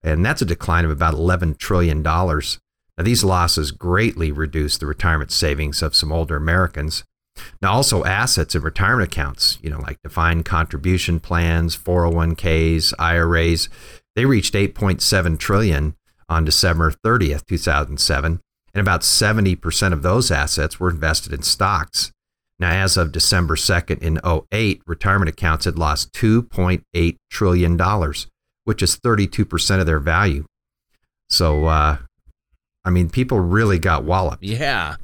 And 0.02 0.24
that's 0.24 0.42
a 0.42 0.46
decline 0.46 0.84
of 0.84 0.90
about 0.90 1.14
$11 1.14 1.58
trillion 1.58 2.02
now, 2.98 3.04
these 3.04 3.24
losses 3.24 3.72
greatly 3.72 4.32
reduced 4.32 4.80
the 4.80 4.86
retirement 4.86 5.30
savings 5.30 5.82
of 5.82 5.94
some 5.94 6.12
older 6.12 6.36
Americans. 6.36 7.04
Now, 7.60 7.72
also 7.72 8.04
assets 8.04 8.54
in 8.54 8.62
retirement 8.62 9.12
accounts, 9.12 9.58
you 9.62 9.68
know, 9.68 9.80
like 9.80 10.00
defined 10.02 10.46
contribution 10.46 11.20
plans, 11.20 11.76
401ks, 11.76 12.94
IRAs, 12.98 13.68
they 14.14 14.24
reached 14.24 14.54
8.7 14.54 15.38
trillion 15.38 15.94
on 16.30 16.46
December 16.46 16.90
30th, 16.90 17.44
2007, 17.46 18.40
and 18.72 18.80
about 18.80 19.02
70% 19.02 19.92
of 19.92 20.02
those 20.02 20.30
assets 20.30 20.80
were 20.80 20.88
invested 20.88 21.34
in 21.34 21.42
stocks. 21.42 22.12
Now, 22.58 22.70
as 22.70 22.96
of 22.96 23.12
December 23.12 23.56
2nd 23.56 24.02
in 24.02 24.18
08, 24.24 24.82
retirement 24.86 25.28
accounts 25.28 25.66
had 25.66 25.78
lost 25.78 26.12
$2.8 26.14 27.16
trillion, 27.30 27.78
which 28.64 28.82
is 28.82 28.96
32% 28.96 29.80
of 29.80 29.86
their 29.86 30.00
value. 30.00 30.46
So, 31.28 31.66
uh, 31.66 31.98
I 32.84 32.90
mean, 32.90 33.10
people 33.10 33.40
really 33.40 33.78
got 33.78 34.04
walloped. 34.04 34.42
Yeah. 34.42 34.96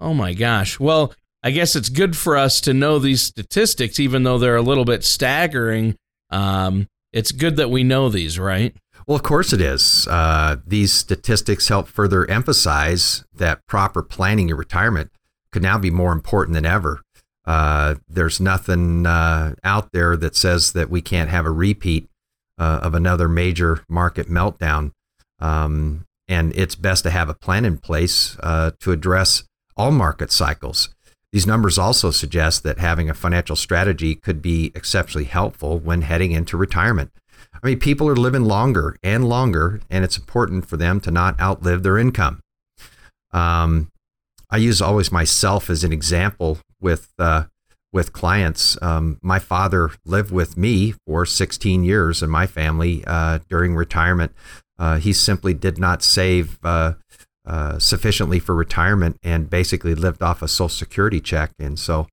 Oh 0.00 0.14
my 0.14 0.32
gosh. 0.32 0.80
Well, 0.80 1.12
I 1.42 1.50
guess 1.50 1.76
it's 1.76 1.88
good 1.88 2.16
for 2.16 2.36
us 2.36 2.60
to 2.62 2.72
know 2.72 2.98
these 2.98 3.22
statistics, 3.22 4.00
even 4.00 4.22
though 4.22 4.38
they're 4.38 4.56
a 4.56 4.62
little 4.62 4.84
bit 4.84 5.04
staggering. 5.04 5.96
Um, 6.30 6.88
it's 7.12 7.32
good 7.32 7.56
that 7.56 7.70
we 7.70 7.84
know 7.84 8.08
these, 8.08 8.38
right? 8.38 8.74
Well, 9.06 9.16
of 9.16 9.22
course 9.22 9.52
it 9.52 9.60
is. 9.60 10.08
Uh, 10.08 10.56
these 10.66 10.92
statistics 10.92 11.68
help 11.68 11.88
further 11.88 12.28
emphasize 12.28 13.24
that 13.34 13.60
proper 13.66 14.02
planning 14.02 14.48
your 14.48 14.56
retirement 14.56 15.10
could 15.56 15.62
now 15.62 15.78
be 15.78 15.90
more 15.90 16.12
important 16.12 16.52
than 16.52 16.66
ever. 16.66 17.00
Uh, 17.46 17.94
there's 18.06 18.38
nothing 18.38 19.06
uh, 19.06 19.54
out 19.64 19.90
there 19.90 20.14
that 20.14 20.36
says 20.36 20.74
that 20.74 20.90
we 20.90 21.00
can't 21.00 21.30
have 21.30 21.46
a 21.46 21.50
repeat 21.50 22.10
uh, 22.58 22.80
of 22.82 22.92
another 22.94 23.26
major 23.26 23.82
market 23.88 24.28
meltdown. 24.28 24.92
Um, 25.38 26.04
and 26.28 26.54
it's 26.54 26.74
best 26.74 27.04
to 27.04 27.10
have 27.10 27.30
a 27.30 27.34
plan 27.34 27.64
in 27.64 27.78
place 27.78 28.36
uh, 28.40 28.72
to 28.80 28.92
address 28.92 29.44
all 29.78 29.92
market 29.92 30.30
cycles. 30.30 30.90
These 31.32 31.46
numbers 31.46 31.78
also 31.78 32.10
suggest 32.10 32.62
that 32.64 32.76
having 32.76 33.08
a 33.08 33.14
financial 33.14 33.56
strategy 33.56 34.14
could 34.14 34.42
be 34.42 34.72
exceptionally 34.74 35.24
helpful 35.24 35.78
when 35.78 36.02
heading 36.02 36.32
into 36.32 36.58
retirement. 36.58 37.12
I 37.54 37.66
mean, 37.66 37.78
people 37.78 38.10
are 38.10 38.16
living 38.16 38.44
longer 38.44 38.98
and 39.02 39.26
longer, 39.26 39.80
and 39.88 40.04
it's 40.04 40.18
important 40.18 40.66
for 40.66 40.76
them 40.76 41.00
to 41.00 41.10
not 41.10 41.40
outlive 41.40 41.82
their 41.82 41.96
income. 41.96 42.40
Um, 43.32 43.88
I 44.50 44.58
use 44.58 44.80
always 44.80 45.10
myself 45.10 45.68
as 45.68 45.84
an 45.84 45.92
example 45.92 46.58
with 46.80 47.12
uh, 47.18 47.44
with 47.92 48.12
clients. 48.12 48.80
Um, 48.82 49.18
my 49.22 49.38
father 49.38 49.90
lived 50.04 50.30
with 50.30 50.56
me 50.56 50.94
for 51.06 51.24
16 51.24 51.82
years 51.82 52.22
in 52.22 52.28
my 52.28 52.46
family 52.46 53.02
uh, 53.06 53.38
during 53.48 53.74
retirement. 53.74 54.32
Uh, 54.78 54.98
he 54.98 55.12
simply 55.12 55.54
did 55.54 55.78
not 55.78 56.02
save 56.02 56.58
uh, 56.62 56.92
uh, 57.46 57.78
sufficiently 57.78 58.38
for 58.38 58.54
retirement 58.54 59.18
and 59.22 59.48
basically 59.48 59.94
lived 59.94 60.22
off 60.22 60.42
a 60.42 60.48
Social 60.48 60.68
Security 60.68 61.20
check. 61.20 61.52
And 61.58 61.78
so 61.78 62.06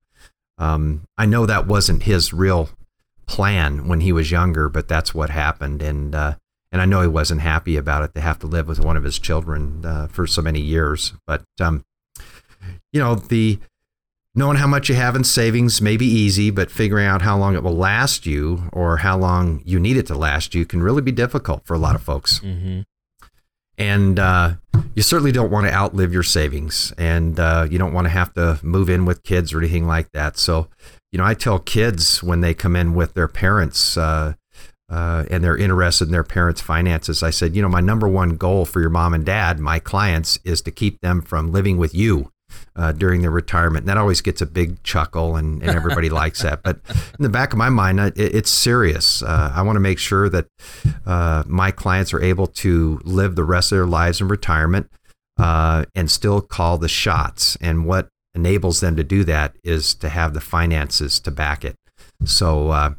um, 0.56 1.02
I 1.18 1.26
know 1.26 1.44
that 1.44 1.66
wasn't 1.66 2.04
his 2.04 2.32
real 2.32 2.70
plan 3.26 3.86
when 3.86 4.00
he 4.00 4.12
was 4.12 4.30
younger, 4.30 4.68
but 4.68 4.88
that's 4.88 5.14
what 5.14 5.30
happened. 5.30 5.82
And 5.82 6.14
uh, 6.14 6.36
and 6.72 6.80
I 6.80 6.86
know 6.86 7.02
he 7.02 7.08
wasn't 7.08 7.42
happy 7.42 7.76
about 7.76 8.02
it 8.02 8.14
to 8.14 8.20
have 8.20 8.38
to 8.40 8.48
live 8.48 8.66
with 8.66 8.80
one 8.80 8.96
of 8.96 9.04
his 9.04 9.18
children 9.20 10.08
for 10.08 10.26
so 10.26 10.42
many 10.42 10.60
years. 10.60 11.12
But 11.24 11.44
um, 11.60 11.84
you 12.92 13.00
know 13.00 13.14
the 13.14 13.58
knowing 14.34 14.56
how 14.56 14.66
much 14.66 14.88
you 14.88 14.94
have 14.94 15.14
in 15.14 15.24
savings 15.24 15.80
may 15.80 15.96
be 15.96 16.06
easy, 16.06 16.50
but 16.50 16.70
figuring 16.70 17.06
out 17.06 17.22
how 17.22 17.38
long 17.38 17.54
it 17.54 17.62
will 17.62 17.76
last 17.76 18.26
you 18.26 18.68
or 18.72 18.98
how 18.98 19.16
long 19.16 19.62
you 19.64 19.78
need 19.78 19.96
it 19.96 20.06
to 20.06 20.14
last 20.14 20.54
you 20.54 20.66
can 20.66 20.82
really 20.82 21.02
be 21.02 21.12
difficult 21.12 21.64
for 21.64 21.74
a 21.74 21.78
lot 21.78 21.94
of 21.94 22.02
folks. 22.02 22.40
Mm-hmm. 22.40 22.80
And 23.76 24.18
uh, 24.20 24.54
you 24.94 25.02
certainly 25.02 25.32
don't 25.32 25.50
want 25.50 25.66
to 25.66 25.72
outlive 25.72 26.12
your 26.12 26.22
savings, 26.22 26.92
and 26.96 27.40
uh, 27.40 27.66
you 27.68 27.76
don't 27.76 27.92
want 27.92 28.04
to 28.04 28.10
have 28.10 28.32
to 28.34 28.60
move 28.62 28.88
in 28.88 29.04
with 29.04 29.24
kids 29.24 29.52
or 29.52 29.58
anything 29.58 29.86
like 29.86 30.12
that. 30.12 30.38
So, 30.38 30.68
you 31.10 31.18
know, 31.18 31.24
I 31.24 31.34
tell 31.34 31.58
kids 31.58 32.22
when 32.22 32.40
they 32.40 32.54
come 32.54 32.76
in 32.76 32.94
with 32.94 33.14
their 33.14 33.28
parents 33.28 33.96
uh, 33.96 34.34
uh 34.90 35.24
and 35.28 35.42
they're 35.42 35.56
interested 35.56 36.04
in 36.04 36.12
their 36.12 36.22
parents' 36.22 36.60
finances, 36.60 37.22
I 37.24 37.30
said, 37.30 37.56
you 37.56 37.62
know, 37.62 37.68
my 37.68 37.80
number 37.80 38.06
one 38.06 38.36
goal 38.36 38.64
for 38.64 38.80
your 38.80 38.90
mom 38.90 39.12
and 39.12 39.24
dad, 39.24 39.58
my 39.58 39.80
clients, 39.80 40.38
is 40.44 40.62
to 40.62 40.70
keep 40.70 41.00
them 41.00 41.20
from 41.20 41.50
living 41.50 41.76
with 41.76 41.96
you 41.96 42.30
uh, 42.76 42.92
during 42.92 43.22
their 43.22 43.30
retirement. 43.30 43.82
And 43.82 43.88
that 43.88 43.98
always 43.98 44.20
gets 44.20 44.40
a 44.40 44.46
big 44.46 44.82
chuckle, 44.82 45.36
and, 45.36 45.62
and 45.62 45.70
everybody 45.76 46.10
likes 46.22 46.42
that. 46.42 46.62
But 46.62 46.80
in 46.88 47.22
the 47.22 47.28
back 47.28 47.52
of 47.52 47.58
my 47.58 47.68
mind, 47.68 48.00
it, 48.00 48.16
it's 48.16 48.50
serious. 48.50 49.22
Uh, 49.22 49.52
I 49.54 49.62
want 49.62 49.76
to 49.76 49.80
make 49.80 49.98
sure 49.98 50.28
that 50.28 50.46
uh, 51.06 51.44
my 51.46 51.70
clients 51.70 52.12
are 52.12 52.22
able 52.22 52.46
to 52.48 53.00
live 53.04 53.36
the 53.36 53.44
rest 53.44 53.72
of 53.72 53.76
their 53.76 53.86
lives 53.86 54.20
in 54.20 54.28
retirement 54.28 54.90
uh, 55.38 55.84
and 55.94 56.10
still 56.10 56.40
call 56.40 56.78
the 56.78 56.88
shots. 56.88 57.56
And 57.60 57.86
what 57.86 58.08
enables 58.34 58.80
them 58.80 58.96
to 58.96 59.04
do 59.04 59.24
that 59.24 59.56
is 59.62 59.94
to 59.96 60.08
have 60.08 60.34
the 60.34 60.40
finances 60.40 61.20
to 61.20 61.30
back 61.30 61.64
it. 61.64 61.76
So, 62.24 62.70
uh, 62.70 62.94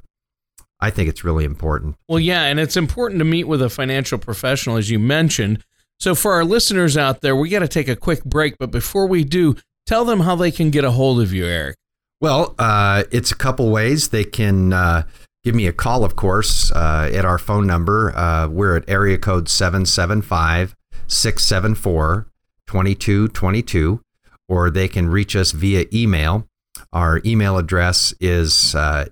I 0.79 0.89
think 0.89 1.09
it's 1.09 1.24
really 1.24 1.45
important. 1.45 1.95
Well, 2.07 2.19
yeah, 2.19 2.43
and 2.43 2.59
it's 2.59 2.77
important 2.77 3.19
to 3.19 3.25
meet 3.25 3.45
with 3.45 3.62
a 3.62 3.69
financial 3.69 4.17
professional, 4.17 4.77
as 4.77 4.89
you 4.89 5.00
mentioned, 5.00 5.63
so, 5.99 6.15
for 6.15 6.33
our 6.33 6.43
listeners 6.43 6.97
out 6.97 7.21
there, 7.21 7.35
we 7.35 7.49
got 7.49 7.59
to 7.59 7.67
take 7.67 7.87
a 7.87 7.95
quick 7.95 8.23
break. 8.23 8.57
But 8.57 8.71
before 8.71 9.07
we 9.07 9.23
do, 9.23 9.55
tell 9.85 10.05
them 10.05 10.21
how 10.21 10.35
they 10.35 10.51
can 10.51 10.69
get 10.69 10.83
a 10.83 10.91
hold 10.91 11.21
of 11.21 11.33
you, 11.33 11.45
Eric. 11.45 11.75
Well, 12.21 12.55
uh, 12.57 13.03
it's 13.11 13.31
a 13.31 13.35
couple 13.35 13.69
ways. 13.69 14.09
They 14.09 14.23
can 14.23 14.73
uh, 14.73 15.03
give 15.43 15.55
me 15.55 15.67
a 15.67 15.73
call, 15.73 16.03
of 16.03 16.15
course, 16.15 16.71
uh, 16.71 17.09
at 17.13 17.25
our 17.25 17.37
phone 17.37 17.67
number. 17.67 18.15
Uh, 18.15 18.47
we're 18.47 18.77
at 18.77 18.89
area 18.89 19.17
code 19.17 19.49
775 19.49 20.75
674 21.07 22.27
2222, 22.67 24.01
or 24.49 24.69
they 24.69 24.87
can 24.87 25.07
reach 25.07 25.35
us 25.35 25.51
via 25.51 25.85
email. 25.93 26.47
Our 26.91 27.21
email 27.25 27.57
address 27.57 28.13
is 28.19 28.75
uh, 28.75 29.05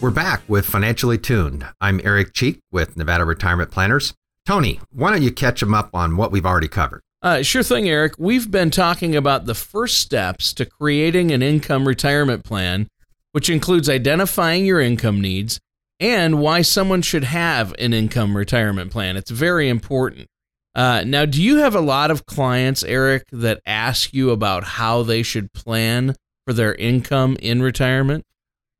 We're 0.00 0.10
back 0.10 0.42
with 0.46 0.66
Financially 0.66 1.18
Tuned. 1.18 1.66
I'm 1.80 2.00
Eric 2.04 2.34
Cheek 2.34 2.60
with 2.70 2.96
Nevada 2.96 3.24
Retirement 3.24 3.70
Planners. 3.70 4.14
Tony, 4.44 4.78
why 4.90 5.10
don't 5.10 5.22
you 5.22 5.32
catch 5.32 5.60
them 5.60 5.74
up 5.74 5.90
on 5.94 6.16
what 6.16 6.30
we've 6.30 6.46
already 6.46 6.68
covered? 6.68 7.00
Uh, 7.22 7.42
sure 7.42 7.62
thing, 7.62 7.88
Eric. 7.88 8.14
We've 8.18 8.50
been 8.50 8.70
talking 8.70 9.16
about 9.16 9.46
the 9.46 9.54
first 9.54 9.98
steps 9.98 10.52
to 10.54 10.66
creating 10.66 11.32
an 11.32 11.42
income 11.42 11.88
retirement 11.88 12.44
plan, 12.44 12.86
which 13.32 13.50
includes 13.50 13.88
identifying 13.88 14.64
your 14.64 14.80
income 14.80 15.20
needs 15.20 15.58
and 16.00 16.40
why 16.40 16.62
someone 16.62 17.02
should 17.02 17.24
have 17.24 17.74
an 17.78 17.92
income 17.92 18.36
retirement 18.36 18.90
plan. 18.90 19.16
It's 19.16 19.30
very 19.30 19.68
important. 19.68 20.28
Uh, 20.74 21.02
now, 21.06 21.24
do 21.24 21.42
you 21.42 21.56
have 21.56 21.74
a 21.74 21.80
lot 21.80 22.10
of 22.10 22.26
clients, 22.26 22.84
Eric, 22.84 23.24
that 23.32 23.60
ask 23.64 24.12
you 24.12 24.30
about 24.30 24.64
how 24.64 25.02
they 25.02 25.22
should 25.22 25.52
plan 25.54 26.14
for 26.46 26.52
their 26.52 26.74
income 26.74 27.36
in 27.40 27.62
retirement? 27.62 28.24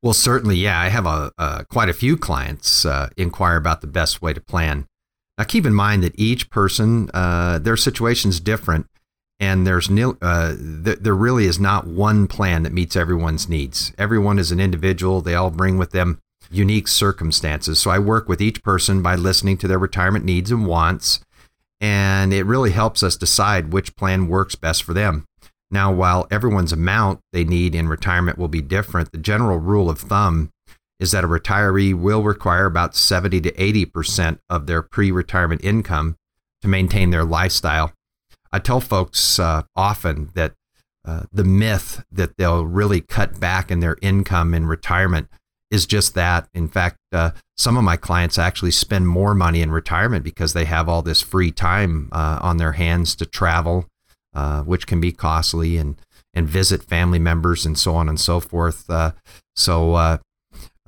Well, 0.03 0.13
certainly, 0.13 0.57
yeah. 0.57 0.79
I 0.79 0.89
have 0.89 1.07
a, 1.07 1.33
quite 1.71 1.89
a 1.89 1.95
few 1.95 2.19
clients 2.19 2.85
uh, 2.85 3.09
inquire 3.17 3.57
about 3.57 3.81
the 3.81 3.87
best 3.87 4.21
way 4.21 4.35
to 4.35 4.41
plan. 4.41 4.87
Now, 5.39 5.45
keep 5.45 5.65
in 5.67 5.75
mind 5.75 6.03
that 6.03 6.15
each 6.19 6.51
person, 6.51 7.11
uh, 7.15 7.59
their 7.59 7.77
situation 7.77 8.29
is 8.29 8.41
different, 8.41 8.87
and 9.41 9.67
there's 9.67 9.91
uh, 9.91 10.57
th- 10.85 10.99
there 11.01 11.15
really 11.15 11.47
is 11.47 11.59
not 11.59 11.87
one 11.87 12.27
plan 12.27 12.63
that 12.63 12.73
meets 12.73 12.95
everyone's 12.95 13.49
needs. 13.49 13.93
Everyone 13.99 14.39
is 14.39 14.53
an 14.53 14.61
individual. 14.61 15.23
They 15.23 15.35
all 15.35 15.51
bring 15.51 15.79
with 15.79 15.91
them 15.91 16.21
unique 16.51 16.89
circumstances. 16.89 17.79
So 17.79 17.91
I 17.91 17.99
work 17.99 18.29
with 18.29 18.41
each 18.41 18.63
person 18.63 19.03
by 19.03 19.15
listening 19.15 19.59
to 19.59 19.69
their 19.69 19.79
retirement 19.79 20.25
needs 20.25 20.51
and 20.51 20.67
wants, 20.67 21.21
and 21.81 22.33
it 22.33 22.45
really 22.45 22.71
helps 22.71 23.03
us 23.03 23.17
decide 23.17 23.73
which 23.73 23.97
plan 23.97 24.29
works 24.29 24.55
best 24.55 24.83
for 24.83 24.95
them. 24.95 25.25
Now, 25.71 25.93
while 25.93 26.27
everyone's 26.31 26.73
amount 26.73 27.21
they 27.33 27.45
need 27.45 27.75
in 27.75 27.89
retirement 27.89 28.39
will 28.39 28.49
be 28.49 28.63
different, 28.63 29.13
the 29.13 29.19
general 29.19 29.59
rule 29.59 29.91
of 29.91 29.99
thumb 29.99 30.51
is 30.99 31.11
that 31.11 31.25
a 31.25 31.29
retiree 31.29 31.95
will 31.95 32.23
require 32.23 32.67
about 32.67 32.97
70 32.97 33.41
to 33.43 33.53
80% 33.53 34.39
of 34.49 34.67
their 34.67 34.83
pre 34.83 35.11
retirement 35.11 35.63
income 35.65 36.17
to 36.63 36.69
maintain 36.69 37.11
their 37.11 37.25
lifestyle. 37.25 37.93
I 38.53 38.59
tell 38.59 38.81
folks 38.81 39.39
uh, 39.39 39.63
often 39.75 40.31
that 40.35 40.55
uh, 41.05 41.25
the 41.33 41.45
myth 41.45 42.05
that 42.11 42.37
they'll 42.37 42.65
really 42.65 43.01
cut 43.01 43.39
back 43.39 43.71
in 43.71 43.81
their 43.81 43.97
income 44.01 44.55
in 44.55 44.67
retirement 44.67 45.29
is 45.71 45.87
just 45.87 46.15
that. 46.15 46.49
In 46.55 46.69
fact, 46.69 46.97
uh, 47.13 47.31
some 47.57 47.77
of 47.77 47.85
my 47.85 47.97
clients 47.97 48.39
actually 48.39 48.71
spend 48.71 49.09
more 49.09 49.35
money 49.35 49.63
in 49.63 49.71
retirement 49.71 50.25
because 50.25 50.53
they 50.53 50.65
have 50.65 50.89
all 50.89 51.03
this 51.03 51.23
free 51.23 51.51
time 51.51 52.09
uh, 52.13 52.39
on 52.43 52.59
their 52.59 52.73
hands 52.73 53.17
to 53.17 53.27
travel, 53.27 53.87
uh, 54.35 54.63
which 54.63 54.87
can 54.87 55.01
be 55.01 55.13
costly, 55.13 55.77
and 55.77 55.97
and 56.35 56.49
visit 56.49 56.83
family 56.83 57.19
members 57.19 57.65
and 57.65 57.79
so 57.79 57.95
on 57.95 58.09
and 58.09 58.21
so 58.21 58.41
forth. 58.41 58.89
Uh, 58.91 59.13
so, 59.57 59.95
uh, 59.95 60.19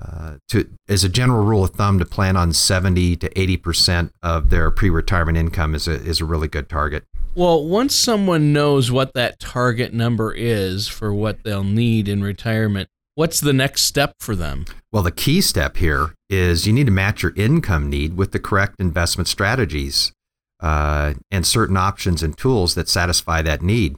uh, 0.00 0.36
to 0.48 0.68
as 0.88 1.02
a 1.02 1.08
general 1.08 1.44
rule 1.44 1.64
of 1.64 1.70
thumb, 1.70 1.98
to 1.98 2.04
plan 2.04 2.36
on 2.36 2.52
seventy 2.52 3.16
to 3.16 3.36
eighty 3.38 3.56
percent 3.56 4.12
of 4.22 4.50
their 4.50 4.70
pre-retirement 4.70 5.38
income 5.38 5.74
is 5.74 5.88
a 5.88 5.94
is 5.94 6.20
a 6.20 6.24
really 6.24 6.48
good 6.48 6.68
target. 6.68 7.04
Well, 7.34 7.66
once 7.66 7.94
someone 7.94 8.52
knows 8.52 8.90
what 8.90 9.14
that 9.14 9.38
target 9.38 9.92
number 9.92 10.32
is 10.32 10.88
for 10.88 11.12
what 11.12 11.42
they'll 11.42 11.64
need 11.64 12.08
in 12.08 12.22
retirement, 12.22 12.88
What's 13.18 13.40
the 13.40 13.52
next 13.52 13.82
step 13.82 14.12
for 14.20 14.36
them? 14.36 14.64
Well, 14.92 15.02
the 15.02 15.10
key 15.10 15.40
step 15.40 15.78
here 15.78 16.14
is 16.30 16.68
you 16.68 16.72
need 16.72 16.86
to 16.86 16.92
match 16.92 17.20
your 17.20 17.32
income 17.34 17.90
need 17.90 18.16
with 18.16 18.30
the 18.30 18.38
correct 18.38 18.76
investment 18.78 19.26
strategies 19.26 20.12
uh, 20.60 21.14
and 21.28 21.44
certain 21.44 21.76
options 21.76 22.22
and 22.22 22.38
tools 22.38 22.76
that 22.76 22.88
satisfy 22.88 23.42
that 23.42 23.60
need. 23.60 23.96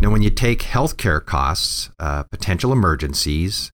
Now, 0.00 0.12
when 0.12 0.22
you 0.22 0.30
take 0.30 0.60
healthcare 0.60 1.20
costs, 1.20 1.90
uh, 1.98 2.22
potential 2.30 2.70
emergencies, 2.70 3.72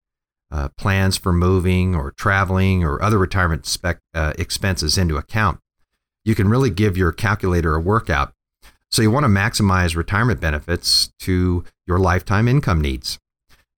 uh, 0.50 0.70
plans 0.78 1.18
for 1.18 1.30
moving 1.30 1.94
or 1.94 2.12
traveling 2.12 2.82
or 2.82 3.02
other 3.02 3.18
retirement 3.18 3.66
spec, 3.66 3.98
uh, 4.14 4.32
expenses 4.38 4.96
into 4.96 5.18
account, 5.18 5.60
you 6.24 6.34
can 6.34 6.48
really 6.48 6.70
give 6.70 6.96
your 6.96 7.12
calculator 7.12 7.74
a 7.74 7.80
workout. 7.80 8.32
So, 8.90 9.02
you 9.02 9.10
want 9.10 9.24
to 9.24 9.28
maximize 9.28 9.94
retirement 9.94 10.40
benefits 10.40 11.10
to 11.20 11.64
your 11.86 11.98
lifetime 11.98 12.48
income 12.48 12.80
needs. 12.80 13.18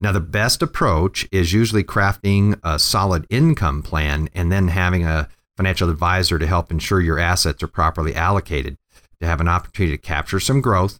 Now, 0.01 0.13
the 0.13 0.21
best 0.21 0.63
approach 0.63 1.27
is 1.33 1.53
usually 1.53 1.83
crafting 1.83 2.59
a 2.63 2.79
solid 2.79 3.27
income 3.31 3.83
plan 3.83 4.29
and 4.33 4.53
then 4.53 4.69
having 4.69 5.05
a 5.05 5.29
financial 5.57 5.91
advisor 5.91 6.39
to 6.39 6.47
help 6.47 6.71
ensure 6.71 7.01
your 7.01 7.19
assets 7.19 7.65
are 7.65 7.69
properly 7.69 8.15
allocated, 8.15 8.77
to 9.21 9.27
have 9.27 9.41
an 9.41 9.49
opportunity 9.49 9.97
to 9.97 10.01
capture 10.01 10.39
some 10.39 10.61
growth 10.61 10.99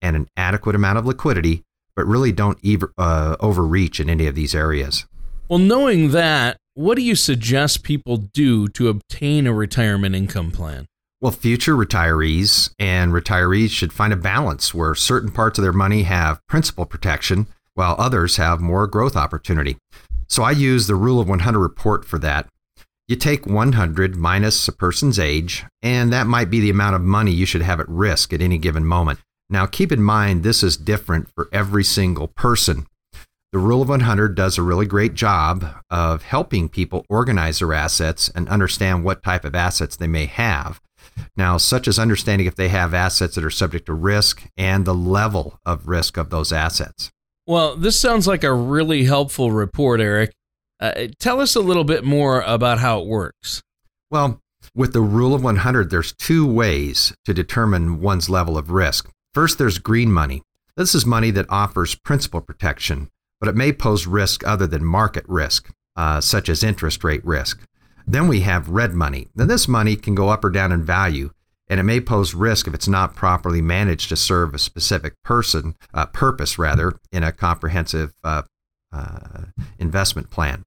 and 0.00 0.14
an 0.14 0.28
adequate 0.36 0.76
amount 0.76 0.96
of 0.96 1.06
liquidity, 1.06 1.64
but 1.96 2.06
really 2.06 2.30
don't 2.30 2.58
ever, 2.64 2.92
uh, 2.96 3.34
overreach 3.40 3.98
in 3.98 4.08
any 4.08 4.28
of 4.28 4.36
these 4.36 4.54
areas. 4.54 5.06
Well, 5.48 5.58
knowing 5.58 6.12
that, 6.12 6.56
what 6.74 6.94
do 6.96 7.02
you 7.02 7.16
suggest 7.16 7.82
people 7.82 8.16
do 8.16 8.68
to 8.68 8.88
obtain 8.88 9.48
a 9.48 9.52
retirement 9.52 10.14
income 10.14 10.52
plan? 10.52 10.86
Well, 11.20 11.32
future 11.32 11.74
retirees 11.74 12.70
and 12.78 13.12
retirees 13.12 13.70
should 13.70 13.92
find 13.92 14.12
a 14.12 14.16
balance 14.16 14.72
where 14.72 14.94
certain 14.94 15.32
parts 15.32 15.58
of 15.58 15.62
their 15.62 15.72
money 15.72 16.02
have 16.02 16.46
principal 16.46 16.84
protection 16.84 17.48
while 17.76 17.94
others 17.98 18.36
have 18.36 18.60
more 18.60 18.86
growth 18.86 19.16
opportunity. 19.16 19.76
So 20.28 20.42
I 20.42 20.50
use 20.50 20.86
the 20.86 20.96
rule 20.96 21.20
of 21.20 21.28
100 21.28 21.58
report 21.58 22.04
for 22.04 22.18
that. 22.18 22.48
You 23.06 23.14
take 23.14 23.46
100 23.46 24.16
minus 24.16 24.66
a 24.66 24.72
person's 24.72 25.18
age, 25.18 25.64
and 25.80 26.12
that 26.12 26.26
might 26.26 26.50
be 26.50 26.58
the 26.58 26.70
amount 26.70 26.96
of 26.96 27.02
money 27.02 27.30
you 27.30 27.46
should 27.46 27.62
have 27.62 27.78
at 27.78 27.88
risk 27.88 28.32
at 28.32 28.42
any 28.42 28.58
given 28.58 28.84
moment. 28.84 29.20
Now, 29.48 29.66
keep 29.66 29.92
in 29.92 30.02
mind, 30.02 30.42
this 30.42 30.64
is 30.64 30.76
different 30.76 31.28
for 31.32 31.48
every 31.52 31.84
single 31.84 32.26
person. 32.26 32.86
The 33.52 33.60
Rule 33.60 33.80
of 33.80 33.88
100 33.88 34.34
does 34.34 34.58
a 34.58 34.62
really 34.62 34.86
great 34.86 35.14
job 35.14 35.64
of 35.88 36.24
helping 36.24 36.68
people 36.68 37.06
organize 37.08 37.60
their 37.60 37.72
assets 37.72 38.28
and 38.34 38.48
understand 38.48 39.04
what 39.04 39.22
type 39.22 39.44
of 39.44 39.54
assets 39.54 39.94
they 39.94 40.08
may 40.08 40.26
have. 40.26 40.80
Now, 41.36 41.56
such 41.56 41.86
as 41.86 41.98
understanding 41.98 42.48
if 42.48 42.56
they 42.56 42.68
have 42.68 42.92
assets 42.92 43.36
that 43.36 43.44
are 43.44 43.50
subject 43.50 43.86
to 43.86 43.94
risk 43.94 44.42
and 44.56 44.84
the 44.84 44.94
level 44.94 45.60
of 45.64 45.86
risk 45.86 46.16
of 46.16 46.30
those 46.30 46.52
assets. 46.52 47.12
Well, 47.46 47.76
this 47.76 47.98
sounds 47.98 48.26
like 48.26 48.42
a 48.42 48.52
really 48.52 49.04
helpful 49.04 49.52
report, 49.52 50.00
Eric. 50.00 50.32
Uh, 50.80 51.06
tell 51.18 51.40
us 51.40 51.54
a 51.54 51.60
little 51.60 51.84
bit 51.84 52.04
more 52.04 52.40
about 52.42 52.78
how 52.78 53.00
it 53.00 53.06
works. 53.06 53.62
Well, 54.10 54.40
with 54.74 54.92
the 54.92 55.00
rule 55.00 55.32
of 55.32 55.44
100, 55.44 55.88
there's 55.88 56.12
two 56.12 56.46
ways 56.46 57.14
to 57.24 57.32
determine 57.32 58.00
one's 58.00 58.28
level 58.28 58.58
of 58.58 58.70
risk. 58.70 59.08
First, 59.32 59.58
there's 59.58 59.78
green 59.78 60.12
money. 60.12 60.42
This 60.76 60.94
is 60.94 61.06
money 61.06 61.30
that 61.30 61.46
offers 61.48 61.94
principal 61.94 62.40
protection, 62.40 63.08
but 63.40 63.48
it 63.48 63.54
may 63.54 63.72
pose 63.72 64.06
risk 64.06 64.46
other 64.46 64.66
than 64.66 64.84
market 64.84 65.24
risk, 65.28 65.70
uh, 65.94 66.20
such 66.20 66.48
as 66.48 66.64
interest 66.64 67.04
rate 67.04 67.24
risk. 67.24 67.62
Then 68.06 68.28
we 68.28 68.40
have 68.40 68.68
red 68.68 68.92
money. 68.92 69.28
Now, 69.34 69.46
this 69.46 69.68
money 69.68 69.96
can 69.96 70.14
go 70.14 70.28
up 70.28 70.44
or 70.44 70.50
down 70.50 70.72
in 70.72 70.82
value, 70.82 71.30
and 71.68 71.80
it 71.80 71.84
may 71.84 72.00
pose 72.00 72.34
risk 72.34 72.66
if 72.66 72.74
it's 72.74 72.88
not 72.88 73.14
properly 73.14 73.62
managed 73.62 74.08
to 74.08 74.16
serve 74.16 74.54
a 74.54 74.58
specific 74.58 75.14
person 75.22 75.74
uh, 75.92 76.06
purpose 76.06 76.58
rather 76.58 76.94
in 77.12 77.22
a 77.22 77.32
comprehensive 77.32 78.14
uh, 78.24 78.42
uh, 78.92 79.46
investment 79.78 80.30
plan. 80.30 80.62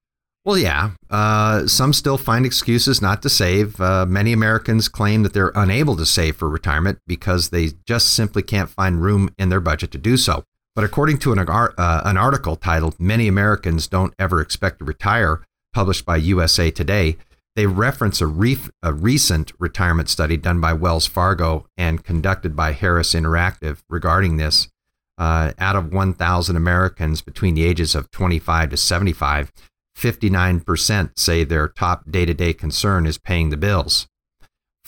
Well, 0.45 0.57
yeah. 0.57 0.91
Uh, 1.09 1.67
some 1.67 1.91
still 1.91 2.17
find 2.17 2.45
excuses 2.45 3.01
not 3.01 3.21
to 3.23 3.29
save. 3.29 3.81
Uh, 3.81 4.05
many 4.05 4.31
Americans 4.31 4.87
claim 4.87 5.23
that 5.23 5.33
they're 5.33 5.51
unable 5.55 5.97
to 5.97 6.05
save 6.05 6.37
for 6.37 6.47
retirement 6.47 6.99
because 7.05 7.49
they 7.49 7.71
just 7.85 8.13
simply 8.13 8.43
can't 8.43 8.69
find 8.69 9.01
room 9.01 9.29
in 9.37 9.49
their 9.49 9.59
budget 9.59 9.91
to 9.91 9.97
do 9.97 10.15
so. 10.15 10.45
But 10.73 10.85
according 10.85 11.17
to 11.19 11.33
an, 11.33 11.39
uh, 11.39 12.01
an 12.05 12.17
article 12.17 12.55
titled 12.55 12.99
Many 12.99 13.27
Americans 13.27 13.87
Don't 13.87 14.13
Ever 14.19 14.39
Expect 14.39 14.79
to 14.79 14.85
Retire, 14.85 15.41
published 15.73 16.05
by 16.05 16.17
USA 16.17 16.71
Today, 16.71 17.17
they 17.57 17.65
reference 17.65 18.21
a, 18.21 18.55
a, 18.83 18.93
recent 18.93 19.51
retirement 19.57 20.09
study 20.09 20.37
done 20.37 20.61
by 20.61 20.73
Wells 20.73 21.07
Fargo 21.07 21.65
and 21.75 22.03
conducted 22.03 22.55
by 22.55 22.71
Harris 22.71 23.15
Interactive 23.15 23.79
regarding 23.89 24.37
this. 24.37 24.69
Uh, 25.17 25.53
out 25.57 25.75
of 25.75 25.91
1,000 25.91 26.55
Americans 26.55 27.23
between 27.23 27.55
the 27.55 27.65
ages 27.65 27.95
of 27.95 28.11
25 28.11 28.69
to 28.69 28.77
75, 28.77 29.51
59% 29.97 31.17
say 31.17 31.43
their 31.43 31.67
top 31.67 32.03
day 32.11 32.25
to 32.25 32.35
day 32.35 32.53
concern 32.53 33.07
is 33.07 33.17
paying 33.17 33.49
the 33.49 33.57
bills. 33.57 34.07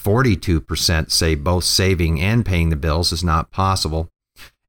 42% 0.00 1.10
say 1.10 1.34
both 1.34 1.64
saving 1.64 2.20
and 2.20 2.46
paying 2.46 2.70
the 2.70 2.76
bills 2.76 3.10
is 3.10 3.24
not 3.24 3.50
possible. 3.50 4.12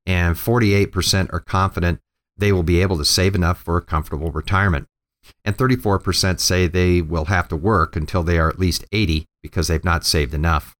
And 0.07 0.35
48% 0.35 1.31
are 1.31 1.39
confident 1.39 1.99
they 2.35 2.51
will 2.51 2.63
be 2.63 2.81
able 2.81 2.97
to 2.97 3.05
save 3.05 3.35
enough 3.35 3.61
for 3.61 3.77
a 3.77 3.81
comfortable 3.83 4.31
retirement 4.31 4.87
and 5.45 5.57
34% 5.57 6.39
say 6.39 6.67
they 6.67 7.01
will 7.01 7.25
have 7.25 7.47
to 7.49 7.55
work 7.55 7.95
until 7.95 8.23
they 8.23 8.37
are 8.37 8.49
at 8.49 8.59
least 8.59 8.85
80 8.91 9.25
because 9.41 9.67
they've 9.67 9.83
not 9.83 10.05
saved 10.05 10.33
enough. 10.33 10.75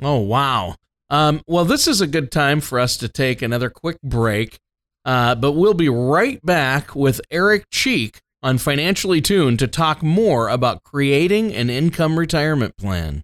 Oh, 0.00 0.18
wow. 0.18 0.76
Um, 1.08 1.42
well, 1.46 1.64
this 1.64 1.86
is 1.86 2.00
a 2.00 2.06
good 2.06 2.30
time 2.30 2.60
for 2.60 2.78
us 2.80 2.96
to 2.98 3.08
take 3.08 3.42
another 3.42 3.70
quick 3.70 4.00
break, 4.02 4.58
uh, 5.04 5.34
but 5.36 5.52
we'll 5.52 5.74
be 5.74 5.88
right 5.88 6.44
back 6.44 6.94
with 6.94 7.20
Eric 7.30 7.66
Cheek 7.70 8.20
on 8.42 8.58
Financially 8.58 9.20
Tuned 9.20 9.58
to 9.60 9.66
talk 9.66 10.02
more 10.02 10.48
about 10.48 10.82
creating 10.82 11.54
an 11.54 11.70
income 11.70 12.18
retirement 12.18 12.76
plan. 12.76 13.22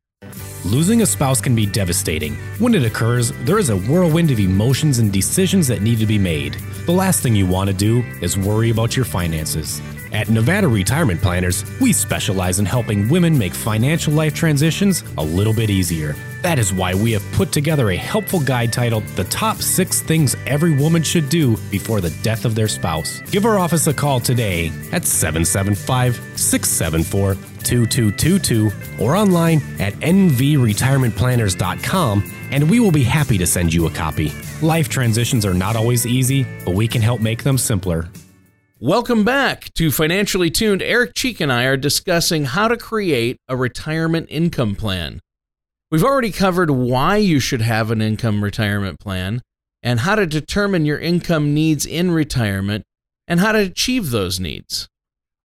Losing 0.64 1.02
a 1.02 1.06
spouse 1.06 1.40
can 1.40 1.56
be 1.56 1.66
devastating. 1.66 2.34
When 2.60 2.74
it 2.74 2.84
occurs, 2.84 3.32
there 3.40 3.58
is 3.58 3.70
a 3.70 3.76
whirlwind 3.76 4.30
of 4.30 4.38
emotions 4.38 5.00
and 5.00 5.12
decisions 5.12 5.66
that 5.66 5.82
need 5.82 5.98
to 5.98 6.06
be 6.06 6.18
made. 6.18 6.54
The 6.86 6.92
last 6.92 7.20
thing 7.20 7.34
you 7.34 7.46
want 7.46 7.68
to 7.68 7.74
do 7.74 8.02
is 8.20 8.38
worry 8.38 8.70
about 8.70 8.94
your 8.94 9.04
finances. 9.04 9.82
At 10.12 10.28
Nevada 10.28 10.68
Retirement 10.68 11.22
Planners, 11.22 11.64
we 11.80 11.94
specialize 11.94 12.58
in 12.58 12.66
helping 12.66 13.08
women 13.08 13.38
make 13.38 13.54
financial 13.54 14.12
life 14.12 14.34
transitions 14.34 15.02
a 15.16 15.22
little 15.22 15.54
bit 15.54 15.70
easier. 15.70 16.14
That 16.42 16.58
is 16.58 16.70
why 16.70 16.92
we 16.92 17.12
have 17.12 17.24
put 17.32 17.50
together 17.50 17.88
a 17.90 17.96
helpful 17.96 18.40
guide 18.40 18.74
titled 18.74 19.06
The 19.08 19.24
Top 19.24 19.62
6 19.62 20.02
Things 20.02 20.36
Every 20.46 20.76
Woman 20.76 21.02
Should 21.02 21.30
Do 21.30 21.56
Before 21.70 22.02
the 22.02 22.10
Death 22.22 22.44
of 22.44 22.54
Their 22.54 22.68
Spouse. 22.68 23.22
Give 23.30 23.46
our 23.46 23.58
office 23.58 23.86
a 23.86 23.94
call 23.94 24.20
today 24.20 24.66
at 24.92 25.06
775 25.06 26.16
674 26.38 27.34
2222 27.62 28.70
or 29.02 29.16
online 29.16 29.62
at 29.78 29.94
nvretirementplanners.com 29.94 32.32
and 32.50 32.68
we 32.68 32.80
will 32.80 32.92
be 32.92 33.04
happy 33.04 33.38
to 33.38 33.46
send 33.46 33.72
you 33.72 33.86
a 33.86 33.90
copy. 33.90 34.30
Life 34.60 34.90
transitions 34.90 35.46
are 35.46 35.54
not 35.54 35.74
always 35.74 36.06
easy, 36.06 36.46
but 36.66 36.74
we 36.74 36.86
can 36.86 37.00
help 37.00 37.22
make 37.22 37.44
them 37.44 37.56
simpler. 37.56 38.10
Welcome 38.84 39.22
back 39.22 39.72
to 39.74 39.92
Financially 39.92 40.50
Tuned. 40.50 40.82
Eric 40.82 41.14
Cheek 41.14 41.38
and 41.38 41.52
I 41.52 41.66
are 41.66 41.76
discussing 41.76 42.46
how 42.46 42.66
to 42.66 42.76
create 42.76 43.36
a 43.46 43.56
retirement 43.56 44.26
income 44.28 44.74
plan. 44.74 45.20
We've 45.92 46.02
already 46.02 46.32
covered 46.32 46.68
why 46.68 47.18
you 47.18 47.38
should 47.38 47.60
have 47.60 47.92
an 47.92 48.02
income 48.02 48.42
retirement 48.42 48.98
plan 48.98 49.40
and 49.84 50.00
how 50.00 50.16
to 50.16 50.26
determine 50.26 50.84
your 50.84 50.98
income 50.98 51.54
needs 51.54 51.86
in 51.86 52.10
retirement 52.10 52.82
and 53.28 53.38
how 53.38 53.52
to 53.52 53.60
achieve 53.60 54.10
those 54.10 54.40
needs. 54.40 54.88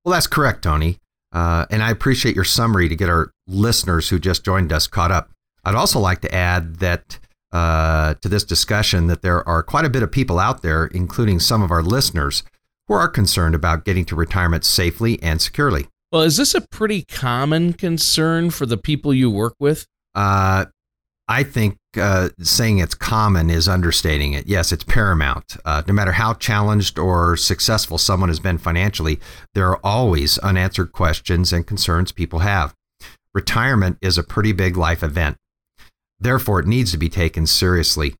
Well, 0.03 0.13
that's 0.13 0.25
correct, 0.25 0.63
Tony. 0.63 0.97
Uh, 1.31 1.67
and 1.69 1.83
I 1.83 1.91
appreciate 1.91 2.33
your 2.33 2.43
summary 2.43 2.89
to 2.89 2.95
get 2.95 3.07
our 3.07 3.29
listeners 3.45 4.09
who 4.09 4.17
just 4.17 4.43
joined 4.43 4.73
us 4.73 4.87
caught 4.87 5.11
up. 5.11 5.29
I'd 5.63 5.75
also 5.75 5.99
like 5.99 6.21
to 6.21 6.33
add 6.33 6.77
that 6.77 7.19
uh, 7.51 8.15
to 8.15 8.29
this 8.29 8.43
discussion 8.43 9.05
that 9.05 9.21
there 9.21 9.47
are 9.47 9.61
quite 9.61 9.85
a 9.85 9.91
bit 9.91 10.01
of 10.01 10.11
people 10.11 10.39
out 10.39 10.63
there, 10.63 10.87
including 10.87 11.39
some 11.39 11.61
of 11.61 11.69
our 11.69 11.83
listeners, 11.83 12.41
who 12.87 12.93
are 12.93 13.07
concerned 13.07 13.55
about 13.55 13.85
getting 13.85 14.05
to 14.05 14.15
retirement 14.15 14.63
safely 14.63 15.21
and 15.21 15.41
securely. 15.41 15.87
Well, 16.11 16.21
is 16.21 16.37
this 16.37 16.55
a 16.55 16.61
pretty 16.61 17.03
common 17.03 17.73
concern 17.73 18.49
for 18.49 18.65
the 18.65 18.77
people 18.77 19.13
you 19.13 19.29
work 19.29 19.55
with? 19.59 19.85
Uh, 20.15 20.65
I 21.27 21.43
think 21.43 21.77
uh, 21.97 22.29
saying 22.39 22.77
it's 22.77 22.95
common 22.95 23.49
is 23.49 23.67
understating 23.67 24.33
it. 24.33 24.47
Yes, 24.47 24.71
it's 24.71 24.83
paramount. 24.83 25.57
Uh, 25.65 25.83
no 25.87 25.93
matter 25.93 26.13
how 26.13 26.33
challenged 26.33 26.97
or 26.97 27.35
successful 27.35 27.97
someone 27.97 28.29
has 28.29 28.39
been 28.39 28.57
financially, 28.57 29.19
there 29.53 29.67
are 29.67 29.79
always 29.83 30.37
unanswered 30.37 30.93
questions 30.93 31.51
and 31.51 31.67
concerns 31.67 32.11
people 32.11 32.39
have. 32.39 32.73
Retirement 33.33 33.97
is 34.01 34.17
a 34.17 34.23
pretty 34.23 34.53
big 34.53 34.77
life 34.77 35.03
event. 35.03 35.37
Therefore, 36.19 36.61
it 36.61 36.67
needs 36.67 36.91
to 36.91 36.97
be 36.97 37.09
taken 37.09 37.45
seriously. 37.45 38.15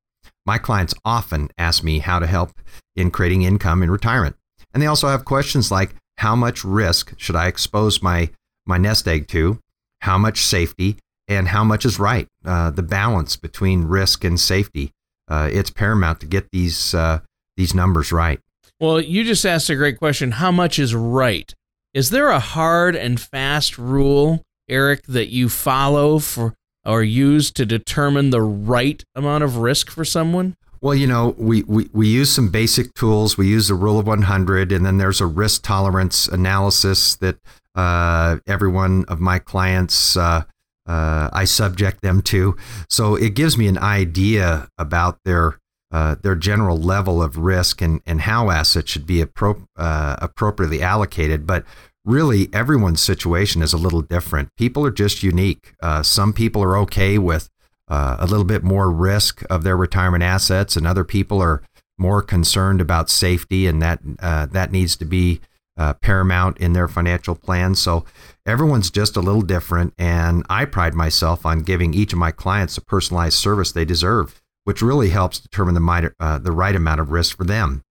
My 0.46 0.58
clients 0.58 0.94
often 1.04 1.50
ask 1.58 1.84
me 1.84 2.00
how 2.00 2.20
to 2.20 2.28
help 2.28 2.52
in 2.96 3.12
creating 3.12 3.42
income 3.42 3.84
in 3.84 3.92
retirement. 3.92 4.37
And 4.74 4.82
they 4.82 4.88
also 4.88 5.08
have 5.08 5.26
questions 5.26 5.72
like 5.72 5.96
how 6.18 6.36
much 6.36 6.64
risk 6.64 7.14
should 7.18 7.36
I 7.36 7.48
expose 7.48 8.02
my, 8.02 8.30
my 8.66 8.78
nest 8.78 9.08
egg 9.08 9.28
to? 9.30 9.60
How 10.02 10.18
much 10.18 10.42
safety? 10.42 10.98
And 11.28 11.50
how 11.50 11.64
much 11.64 11.86
is 11.86 12.00
right? 12.00 12.28
Uh, 12.46 12.72
the 12.72 12.84
balance 12.84 13.36
between 13.36 13.86
risk 13.86 14.24
and 14.24 14.40
safety. 14.40 14.92
Uh, 15.28 15.50
it's 15.52 15.70
paramount 15.70 16.22
to 16.22 16.26
get 16.26 16.50
these 16.52 16.94
uh, 16.94 17.20
these 17.58 17.74
numbers 17.74 18.12
right. 18.12 18.40
Well, 18.80 19.02
you 19.02 19.24
just 19.24 19.46
asked 19.46 19.70
a 19.70 19.76
great 19.76 19.98
question. 19.98 20.32
How 20.32 20.52
much 20.52 20.80
is 20.80 20.96
right? 20.96 21.54
Is 21.94 22.12
there 22.12 22.30
a 22.30 22.40
hard 22.40 22.96
and 22.96 23.20
fast 23.20 23.78
rule, 23.78 24.44
Eric, 24.70 25.04
that 25.08 25.30
you 25.30 25.50
follow 25.50 26.20
for 26.20 26.54
or 26.86 27.04
use 27.04 27.52
to 27.52 27.66
determine 27.66 28.30
the 28.30 28.42
right 28.42 29.04
amount 29.16 29.44
of 29.44 29.58
risk 29.58 29.90
for 29.90 30.06
someone? 30.06 30.56
Well, 30.88 30.96
you 30.96 31.06
know, 31.06 31.36
we, 31.38 31.64
we, 31.64 31.90
we 31.92 32.08
use 32.08 32.32
some 32.32 32.48
basic 32.48 32.94
tools. 32.94 33.38
We 33.38 33.50
use 33.50 33.68
the 33.68 33.74
rule 33.74 34.00
of 34.00 34.08
100, 34.08 34.72
and 34.72 34.86
then 34.86 35.00
there's 35.00 35.20
a 35.20 35.26
risk 35.26 35.64
tolerance 35.64 36.30
analysis 36.30 37.18
that 37.18 37.36
uh, 37.76 38.38
every 38.48 38.70
one 38.70 39.04
of 39.10 39.20
my 39.20 39.38
clients 39.38 40.16
uh, 40.16 40.44
uh, 40.86 41.30
I 41.34 41.44
subject 41.44 42.04
them 42.04 42.22
to. 42.22 42.56
So 42.90 43.16
it 43.16 43.34
gives 43.34 43.58
me 43.58 43.68
an 43.68 43.78
idea 43.78 44.70
about 44.78 45.20
their 45.26 45.60
uh, 45.92 46.16
their 46.24 46.36
general 46.36 46.78
level 46.78 47.22
of 47.22 47.36
risk 47.36 47.82
and, 47.82 48.00
and 48.06 48.22
how 48.22 48.50
assets 48.50 48.90
should 48.90 49.06
be 49.06 49.22
appro- 49.22 49.68
uh, 49.76 50.16
appropriately 50.22 50.82
allocated. 50.82 51.46
But 51.46 51.66
really 52.06 52.48
everyone's 52.54 53.02
situation 53.02 53.62
is 53.62 53.74
a 53.74 53.78
little 53.78 54.02
different. 54.02 54.56
People 54.56 54.86
are 54.86 54.92
just 54.92 55.22
unique. 55.22 55.74
Uh, 55.84 56.02
some 56.02 56.32
people 56.32 56.64
are 56.64 56.78
okay 56.78 57.18
with 57.18 57.50
uh, 57.88 58.18
a 58.20 58.26
little 58.26 58.46
bit 58.46 58.64
more 58.64 58.92
risk 58.92 59.44
of 59.50 59.64
their 59.64 59.78
retirement 59.78 60.24
assets, 60.24 60.76
and 60.76 60.86
other 60.86 61.04
people 61.04 61.42
are 61.42 61.62
more 61.98 62.22
concerned 62.22 62.82
about 62.82 63.10
safety, 63.10 63.68
and 63.68 63.82
that 63.82 64.00
uh, 64.20 64.46
that 64.48 64.72
needs 64.72 64.96
to 64.98 65.06
be 65.06 65.42
uh, 65.78 65.94
paramount 65.94 66.58
in 66.58 66.74
their 66.74 66.88
financial 66.88 67.36
plan. 67.36 67.76
So 67.76 68.04
everyone's 68.46 68.90
just 68.90 69.16
a 69.16 69.22
little 69.22 69.42
different, 69.42 69.94
and 69.98 70.44
I 70.50 70.66
pride 70.66 70.94
myself 70.94 71.46
on 71.46 71.60
giving 71.60 71.94
each 71.94 72.14
of 72.14 72.20
my 72.20 72.32
clients 72.32 72.76
the 72.76 72.82
personalized 72.82 73.38
service 73.38 73.72
they 73.72 73.86
deserve, 73.86 74.42
which 74.64 74.82
really 74.82 75.10
helps 75.10 75.40
determine 75.40 75.76
the, 75.76 76.14
uh, 76.20 76.40
the 76.40 76.52
right 76.52 76.76
amount 76.76 77.00
of 77.00 77.12
risk 77.12 77.38
for 77.38 77.44
them. 77.44 77.84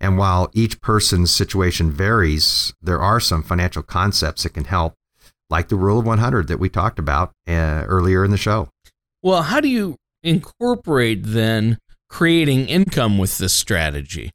And 0.00 0.18
while 0.18 0.50
each 0.52 0.80
person's 0.80 1.30
situation 1.30 1.90
varies, 1.90 2.74
there 2.82 3.00
are 3.00 3.20
some 3.20 3.42
financial 3.42 3.82
concepts 3.82 4.42
that 4.42 4.54
can 4.54 4.64
help, 4.64 4.94
like 5.48 5.68
the 5.68 5.76
rule 5.76 6.00
of 6.00 6.06
100 6.06 6.48
that 6.48 6.58
we 6.58 6.68
talked 6.68 6.98
about 6.98 7.32
uh, 7.46 7.84
earlier 7.86 8.24
in 8.24 8.30
the 8.30 8.36
show. 8.36 8.68
Well, 9.24 9.44
how 9.44 9.60
do 9.60 9.68
you 9.68 9.96
incorporate 10.22 11.22
then 11.22 11.78
creating 12.10 12.68
income 12.68 13.16
with 13.16 13.38
this 13.38 13.54
strategy? 13.54 14.30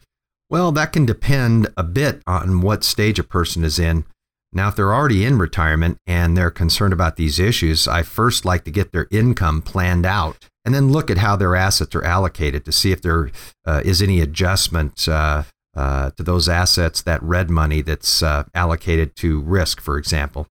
Well, 0.50 0.72
that 0.72 0.94
can 0.94 1.06
depend 1.06 1.68
a 1.78 1.84
bit 1.84 2.24
on 2.26 2.62
what 2.62 2.84
stage 2.84 3.20
a 3.20 3.24
person 3.24 3.64
is 3.64 3.78
in. 3.78 4.06
Now, 4.52 4.70
if 4.70 4.76
they're 4.76 4.92
already 4.92 5.26
in 5.26 5.38
retirement 5.38 6.00
and 6.08 6.36
they're 6.36 6.50
concerned 6.50 6.92
about 6.92 7.18
these 7.18 7.38
issues, 7.38 7.88
I 7.88 8.02
first 8.02 8.46
like 8.46 8.64
to 8.64 8.72
get 8.72 8.92
their 8.92 9.08
income 9.12 9.62
planned 9.62 10.08
out 10.08 10.50
and 10.66 10.74
then 10.74 10.92
look 10.92 11.12
at 11.12 11.20
how 11.20 11.36
their 11.36 11.56
assets 11.56 11.94
are 11.94 12.04
allocated 12.04 12.66
to 12.66 12.72
see 12.72 12.92
if 12.92 13.04
there 13.04 13.30
uh, 13.68 13.84
is 13.86 14.02
any 14.02 14.22
adjustment 14.22 15.08
uh, 15.08 15.44
uh, 15.76 16.10
to 16.18 16.24
those 16.24 16.50
assets, 16.50 17.04
that 17.04 17.22
red 17.22 17.52
money 17.52 17.84
that's 17.84 18.24
uh, 18.24 18.44
allocated 18.56 19.16
to 19.18 19.40
risk, 19.42 19.82
for 19.82 20.00
example. 20.00 20.48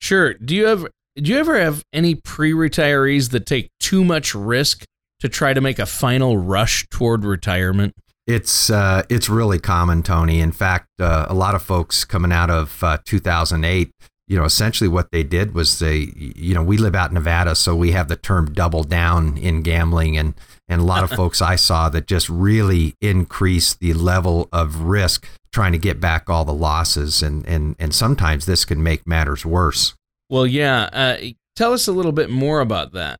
Sure. 0.00 0.32
Do 0.32 0.56
you 0.56 0.64
have 0.64 0.86
do 1.16 1.30
you 1.30 1.38
ever 1.38 1.60
have 1.60 1.84
any 1.92 2.14
pre-retirees 2.14 3.30
that 3.30 3.44
take 3.44 3.70
too 3.92 4.04
much 4.06 4.34
risk 4.34 4.84
to 5.20 5.28
try 5.28 5.52
to 5.52 5.60
make 5.60 5.78
a 5.78 5.84
final 5.84 6.38
rush 6.38 6.86
toward 6.88 7.26
retirement? 7.26 7.92
It's 8.26 8.70
uh, 8.70 9.02
it's 9.10 9.28
really 9.28 9.58
common, 9.58 10.02
Tony. 10.02 10.40
In 10.40 10.50
fact, 10.50 10.86
uh, 10.98 11.26
a 11.28 11.34
lot 11.34 11.54
of 11.54 11.62
folks 11.62 12.06
coming 12.06 12.32
out 12.32 12.48
of 12.48 12.82
uh, 12.82 12.98
2008, 13.04 13.90
you 14.28 14.36
know, 14.38 14.44
essentially 14.44 14.88
what 14.88 15.10
they 15.12 15.22
did 15.22 15.54
was 15.54 15.78
they, 15.78 16.10
you 16.16 16.54
know, 16.54 16.62
we 16.62 16.78
live 16.78 16.94
out 16.94 17.10
in 17.10 17.14
Nevada, 17.14 17.54
so 17.54 17.76
we 17.76 17.92
have 17.92 18.08
the 18.08 18.16
term 18.16 18.54
double 18.54 18.82
down 18.82 19.36
in 19.36 19.60
gambling, 19.60 20.16
and 20.16 20.32
and 20.70 20.80
a 20.80 20.84
lot 20.84 21.04
of 21.04 21.10
folks 21.20 21.42
I 21.42 21.56
saw 21.56 21.90
that 21.90 22.06
just 22.06 22.30
really 22.30 22.94
increased 23.02 23.80
the 23.80 23.92
level 23.92 24.48
of 24.52 24.84
risk 24.84 25.28
trying 25.52 25.72
to 25.72 25.78
get 25.78 26.00
back 26.00 26.30
all 26.30 26.46
the 26.46 26.54
losses, 26.54 27.22
and 27.22 27.46
and 27.46 27.76
and 27.78 27.94
sometimes 27.94 28.46
this 28.46 28.64
can 28.64 28.82
make 28.82 29.06
matters 29.06 29.44
worse. 29.44 29.92
Well, 30.30 30.46
yeah. 30.46 30.88
Uh, 30.94 31.16
tell 31.56 31.74
us 31.74 31.86
a 31.86 31.92
little 31.92 32.12
bit 32.12 32.30
more 32.30 32.60
about 32.60 32.92
that. 32.92 33.18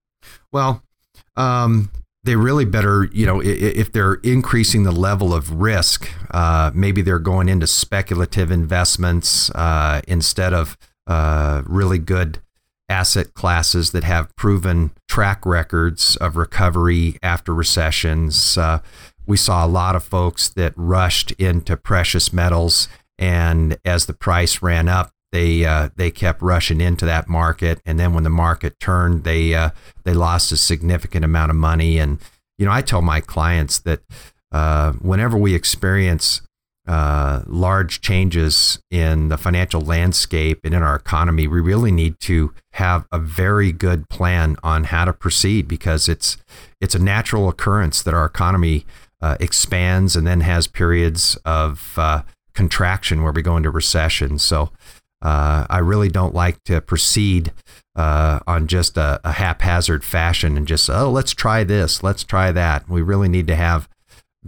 Well, 0.53 0.83
um, 1.37 1.91
they 2.25 2.37
really 2.37 2.65
better, 2.65 3.09
you 3.13 3.27
know, 3.27 3.41
if 3.43 3.91
they're 3.91 4.15
increasing 4.15 4.85
the 4.85 4.93
level 4.93 5.35
of 5.35 5.61
risk, 5.61 6.09
uh, 6.31 6.71
maybe 6.73 7.03
they're 7.03 7.19
going 7.19 7.49
into 7.49 7.67
speculative 7.67 8.51
investments 8.51 9.51
uh, 9.51 10.03
instead 10.07 10.55
of 10.55 10.77
uh, 11.09 11.63
really 11.67 11.99
good 11.99 12.39
asset 12.89 13.35
classes 13.35 13.91
that 13.91 14.05
have 14.05 14.35
proven 14.37 14.93
track 15.09 15.45
records 15.45 16.15
of 16.17 16.37
recovery 16.37 17.17
after 17.23 17.53
recessions. 17.53 18.57
Uh, 18.57 18.79
we 19.27 19.37
saw 19.37 19.65
a 19.65 19.69
lot 19.69 19.97
of 19.97 20.05
folks 20.05 20.49
that 20.51 20.75
rushed 20.77 21.33
into 21.33 21.77
precious 21.77 22.33
metals, 22.33 22.89
and 23.19 23.79
as 23.85 24.07
the 24.07 24.13
price 24.13 24.63
ran 24.63 24.89
up, 24.89 25.13
they 25.33 25.65
uh, 25.65 25.89
they 25.97 26.11
kept 26.11 26.43
rushing 26.43 26.81
into 26.81 27.05
that 27.07 27.29
market, 27.29 27.81
and 27.85 27.99
then 27.99 28.15
when 28.15 28.23
the 28.23 28.31
market 28.31 28.79
turned, 28.79 29.25
they 29.25 29.55
uh, 29.55 29.71
they 30.05 30.15
lost 30.15 30.53
a 30.53 30.57
significant 30.57 31.25
amount 31.25 31.51
of 31.51 31.57
money. 31.57 31.99
And 31.99 32.19
you 32.59 32.67
know, 32.67 32.73
I 32.73 32.83
tell 32.83 33.03
my 33.03 33.21
clients 33.21 33.81
that 33.81 34.01
uh, 34.53 34.93
whenever 34.93 35.37
we 35.37 35.55
experience 35.55 36.43
uh, 36.87 37.43
large 37.47 38.01
changes 38.01 38.81
in 38.91 39.29
the 39.29 39.39
financial 39.39 39.81
landscape 39.81 40.61
and 40.65 40.75
in 40.75 40.83
our 40.83 40.97
economy, 40.97 41.47
we 41.47 41.61
really 41.61 41.93
need 41.93 42.19
to 42.21 42.53
have 42.73 43.07
a 43.11 43.19
very 43.19 43.73
good 43.73 44.09
plan 44.09 44.57
on 44.63 44.85
how 44.85 45.05
to 45.05 45.13
proceed 45.13 45.67
because 45.67 46.09
it's 46.09 46.37
it's 46.81 46.95
a 46.95 46.99
natural 46.99 47.49
occurrence 47.49 48.03
that 48.03 48.15
our 48.15 48.27
economy 48.27 48.85
uh, 49.23 49.37
expands 49.41 50.15
and 50.15 50.27
then 50.27 50.41
has 50.41 50.67
periods 50.67 51.37
of 51.45 51.95
uh, 51.97 52.23
contraction 52.53 53.23
where 53.23 53.33
we 53.33 53.41
go 53.41 53.57
into 53.57 53.71
recession. 53.71 54.39
So 54.39 54.71
uh, 55.23 55.67
I 55.71 55.79
really 55.79 56.09
don't 56.09 56.35
like 56.35 56.63
to 56.65 56.81
proceed 56.81 57.53
uh, 57.95 58.41
on 58.47 58.67
just 58.67 58.97
a, 58.97 59.21
a 59.25 59.33
haphazard 59.33 60.05
fashion 60.05 60.57
and 60.57 60.67
just 60.67 60.91
oh 60.91 61.11
let's 61.11 61.33
try 61.33 61.65
this, 61.65 62.03
let's 62.03 62.25
try 62.25 62.53
that. 62.53 62.89
We 62.89 63.03
really 63.03 63.29
need 63.29 63.47
to 63.47 63.57
have 63.57 63.89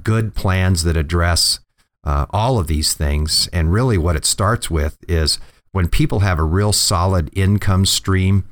good 0.03 0.35
plans 0.35 0.83
that 0.85 0.97
address 0.97 1.61
uh, 2.05 2.27
all 2.31 2.59
of 2.59 2.67
these 2.67 2.95
things. 2.95 3.49
And 3.53 3.73
really, 3.73 3.99
what 3.99 4.17
it 4.17 4.25
starts 4.25 4.71
with 4.71 4.99
is 5.09 5.39
when 5.73 5.89
people 5.89 6.21
have 6.21 6.39
a 6.39 6.45
real 6.45 6.73
solid 6.73 7.31
income 7.37 7.87
stream, 7.87 8.45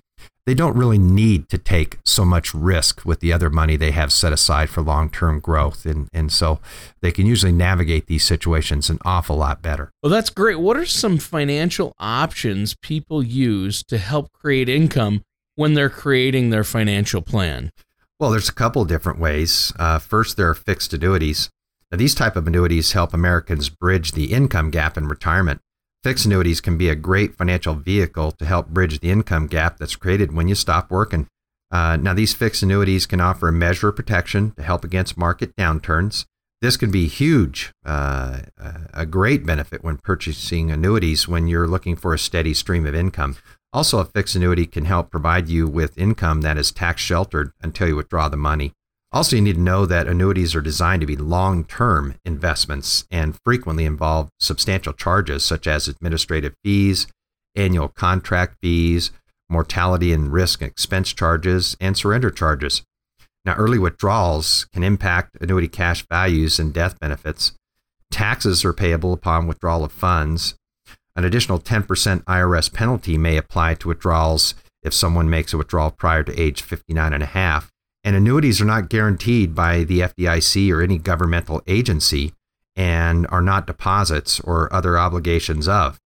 they 0.47 0.55
don't 0.55 0.77
really 0.77 0.99
need 0.99 1.49
to 1.51 1.59
take 1.59 1.99
so 2.05 2.25
much 2.25 2.53
risk 2.53 3.05
with 3.05 3.21
the 3.21 3.33
other 3.33 3.49
money 3.49 3.77
they 3.77 3.93
have 3.93 4.13
set 4.13 4.33
aside 4.33 4.69
for 4.69 4.83
long 4.83 5.09
term 5.09 5.39
growth. 5.39 5.87
And, 5.87 6.09
and 6.13 6.33
so 6.33 6.61
they 7.01 7.13
can 7.13 7.27
usually 7.27 7.53
navigate 7.53 8.07
these 8.07 8.25
situations 8.25 8.91
an 8.91 8.99
awful 9.05 9.37
lot 9.37 9.63
better. 9.63 9.91
Well, 10.03 10.11
that's 10.11 10.31
great. 10.31 10.59
What 10.59 10.77
are 10.77 10.87
some 10.87 11.19
financial 11.19 11.93
options 11.99 12.75
people 12.83 13.23
use 13.23 13.83
to 13.85 13.99
help 13.99 14.33
create 14.33 14.69
income 14.69 15.23
when 15.55 15.75
they're 15.75 15.91
creating 15.91 16.51
their 16.51 16.65
financial 16.65 17.23
plan? 17.23 17.71
Well, 18.19 18.31
there's 18.31 18.49
a 18.49 18.55
couple 18.55 18.85
different 18.85 19.19
ways. 19.19 19.73
Uh, 19.79 19.99
first, 19.99 20.37
there 20.37 20.49
are 20.49 20.55
fixed 20.55 20.93
annuities. 20.93 21.51
Now, 21.91 21.99
these 21.99 22.15
type 22.15 22.37
of 22.37 22.47
annuities 22.47 22.93
help 22.93 23.13
Americans 23.13 23.69
bridge 23.69 24.13
the 24.13 24.33
income 24.33 24.71
gap 24.71 24.97
in 24.97 25.07
retirement. 25.07 25.61
Fixed 26.05 26.27
annuities 26.27 26.61
can 26.61 26.77
be 26.77 26.89
a 26.89 26.97
great 26.97 27.37
financial 27.37 27.75
vehicle 27.75 28.33
to 28.33 28.45
help 28.45 28.69
bridge 28.69 28.99
the 28.99 29.11
income 29.11 29.47
gap 29.47 29.79
that's 29.79 29.95
created 29.95 30.33
when 30.33 30.49
you 30.49 30.57
stop 30.57 30.91
working. 30.91 31.29
Uh, 31.71 31.97
now, 31.97 32.13
these 32.13 32.35
fixed 32.35 32.63
annuities 32.63 33.07
can 33.07 33.21
offer 33.21 33.47
a 33.47 33.53
measure 33.53 33.89
of 33.89 33.97
protection 33.97 34.51
to 34.57 34.63
help 34.65 34.85
against 34.85 35.17
market 35.17 35.55
downturns. 35.57 36.27
this 36.61 36.77
can 36.77 36.91
be 36.91 37.09
huge, 37.09 37.73
uh, 37.85 38.39
a 38.95 39.05
great 39.05 39.45
benefit 39.45 39.83
when 39.83 39.97
purchasing 39.97 40.71
annuities 40.71 41.27
when 41.27 41.49
you're 41.49 41.67
looking 41.67 41.97
for 41.97 42.15
a 42.15 42.19
steady 42.19 42.55
stream 42.55 42.87
of 42.87 42.95
income. 42.95 43.37
Also, 43.73 43.99
a 43.99 44.05
fixed 44.05 44.37
annuity 44.37 44.67
can 44.67 44.85
help 44.85 45.11
provide 45.11 45.49
you 45.49 45.67
with 45.67 45.97
income 45.99 46.43
that 46.43 46.59
is 46.59 46.71
tax 46.71 47.01
sheltered 47.01 47.53
until 47.63 47.89
you 47.89 47.97
withdraw 47.97 48.29
the 48.29 48.37
money. 48.37 48.73
Also, 49.13 49.37
you 49.37 49.43
need 49.43 49.57
to 49.57 49.61
know 49.61 49.85
that 49.85 50.09
annuities 50.09 50.55
are 50.55 50.63
designed 50.63 51.01
to 51.03 51.07
be 51.07 51.17
long 51.17 51.65
term 51.65 52.15
investments 52.25 53.05
and 53.11 53.39
frequently 53.45 53.85
involve 53.85 54.31
substantial 54.41 54.95
charges 54.95 55.45
such 55.45 55.67
as 55.67 55.87
administrative 55.87 56.55
fees, 56.65 57.07
annual 57.55 57.89
contract 57.89 58.57
fees, 58.63 59.11
mortality 59.51 60.13
and 60.13 60.33
risk 60.33 60.63
expense 60.63 61.13
charges, 61.13 61.77
and 61.79 61.97
surrender 61.97 62.31
charges. 62.31 62.83
Now, 63.45 63.55
early 63.55 63.79
withdrawals 63.79 64.67
can 64.73 64.83
impact 64.83 65.37
annuity 65.41 65.69
cash 65.69 66.07
values 66.11 66.59
and 66.59 66.73
death 66.73 66.99
benefits. 66.99 67.53
Taxes 68.11 68.65
are 68.65 68.73
payable 68.73 69.13
upon 69.13 69.47
withdrawal 69.47 69.85
of 69.85 69.93
funds. 69.93 70.55
An 71.17 71.25
additional 71.25 71.59
10% 71.59 72.25
IRS 72.25 72.73
penalty 72.73 73.19
may 73.19 73.37
apply 73.37 73.75
to 73.75 73.89
withdrawals 73.89 74.55
if 74.83 74.95
someone 74.95 75.29
makes 75.29 75.53
a 75.53 75.59
withdrawal 75.59 75.91
prior 75.91 76.23
to 76.23 76.41
age 76.41 76.63
59 76.63 77.13
and 77.13 77.23
a 77.23 77.27
half. 77.27 77.72
And 78.05 78.17
annuities 78.17 78.61
are 78.61 78.67
not 78.67 78.89
guaranteed 78.89 79.55
by 79.55 79.85
the 79.85 80.01
FDIC 80.01 80.73
or 80.73 80.83
any 80.83 80.99
governmental 80.99 81.63
agency 81.67 82.33
and 82.75 83.27
are 83.29 83.43
not 83.43 83.67
deposits 83.67 84.41
or 84.41 84.73
other 84.73 84.99
obligations 84.99 85.69
of, 85.69 86.01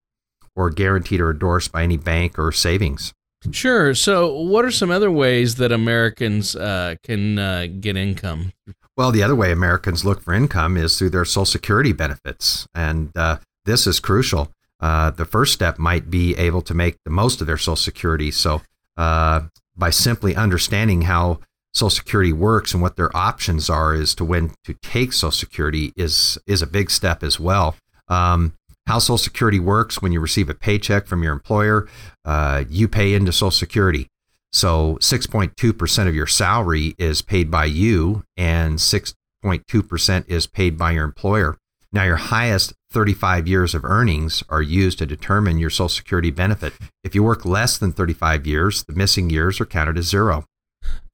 or 0.55 0.71
guaranteed 0.71 1.21
or 1.21 1.31
endorsed 1.31 1.73
by 1.73 1.83
any 1.83 1.97
bank 1.97 2.39
or 2.39 2.53
savings. 2.53 3.15
Sure. 3.51 3.95
So, 3.95 4.35
what 4.35 4.65
are 4.65 4.71
some 4.71 4.91
other 4.91 5.11
ways 5.11 5.57
that 5.57 5.71
Americans 5.71 6.57
uh, 6.57 6.97
can 7.03 7.39
uh, 7.39 7.67
get 7.81 7.97
income? 7.97 8.53
Well, 8.97 9.13
the 9.13 9.23
other 9.23 9.37
way 9.37 9.53
Americans 9.53 10.05
look 10.05 10.23
for 10.23 10.33
income 10.33 10.77
is 10.77 10.99
through 10.99 11.11
their 11.11 11.25
Social 11.25 11.45
Security 11.45 11.93
benefits. 11.93 12.67
And 12.75 13.17
uh, 13.17 13.39
this 13.65 13.87
is 13.87 14.01
crucial. 14.01 14.53
Uh, 14.81 15.11
the 15.11 15.25
first 15.25 15.53
step 15.53 15.79
might 15.79 16.11
be 16.11 16.37
able 16.37 16.63
to 16.63 16.75
make 16.75 16.97
the 17.05 17.11
most 17.11 17.41
of 17.41 17.47
their 17.47 17.59
Social 17.59 17.77
Security. 17.77 18.31
So, 18.31 18.63
uh, 18.97 19.43
by 19.77 19.91
simply 19.91 20.35
understanding 20.35 21.03
how 21.03 21.41
Social 21.77 21.91
Security 21.91 22.33
works 22.33 22.73
and 22.73 22.83
what 22.83 22.97
their 22.97 23.15
options 23.15 23.69
are 23.69 23.93
as 23.93 24.15
to 24.15 24.25
when 24.25 24.55
to 24.65 24.73
take 24.83 25.13
Social 25.13 25.31
Security 25.31 25.93
is 25.95 26.39
is 26.47 26.63
a 26.63 26.67
big 26.67 26.91
step 26.91 27.23
as 27.23 27.39
well. 27.39 27.77
Um, 28.09 28.55
how 28.87 28.99
Social 28.99 29.19
Security 29.19 29.61
works 29.61 30.01
when 30.01 30.11
you 30.11 30.21
receive 30.21 30.49
a 30.49 30.55
paycheck 30.55 31.07
from 31.07 31.23
your 31.23 31.35
employer, 31.35 31.87
uh, 32.25 32.65
you 32.71 32.89
pay 32.89 33.13
into 33.13 33.31
Social 33.31 33.51
Security. 33.51 34.09
So 34.53 34.97
6.2% 35.03 36.09
of 36.09 36.15
your 36.15 36.27
salary 36.27 36.95
is 36.97 37.21
paid 37.21 37.51
by 37.51 37.67
you, 37.67 38.25
and 38.39 38.79
6.2% 38.79 40.25
is 40.29 40.47
paid 40.47 40.79
by 40.79 40.93
your 40.93 41.05
employer. 41.05 41.59
Now, 41.93 42.05
your 42.05 42.17
highest 42.17 42.73
35 42.91 43.47
years 43.47 43.75
of 43.75 43.85
earnings 43.85 44.43
are 44.49 44.63
used 44.63 44.99
to 44.99 45.07
determine 45.07 45.59
your 45.59 45.69
Social 45.69 45.91
Security 45.91 46.31
benefit. 46.31 46.73
If 47.05 47.15
you 47.15 47.23
work 47.23 47.45
less 47.45 47.77
than 47.77 47.93
35 47.93 48.47
years, 48.47 48.85
the 48.85 48.95
missing 48.95 49.29
years 49.29 49.61
are 49.61 49.67
counted 49.67 49.99
as 49.99 50.07
zero. 50.07 50.47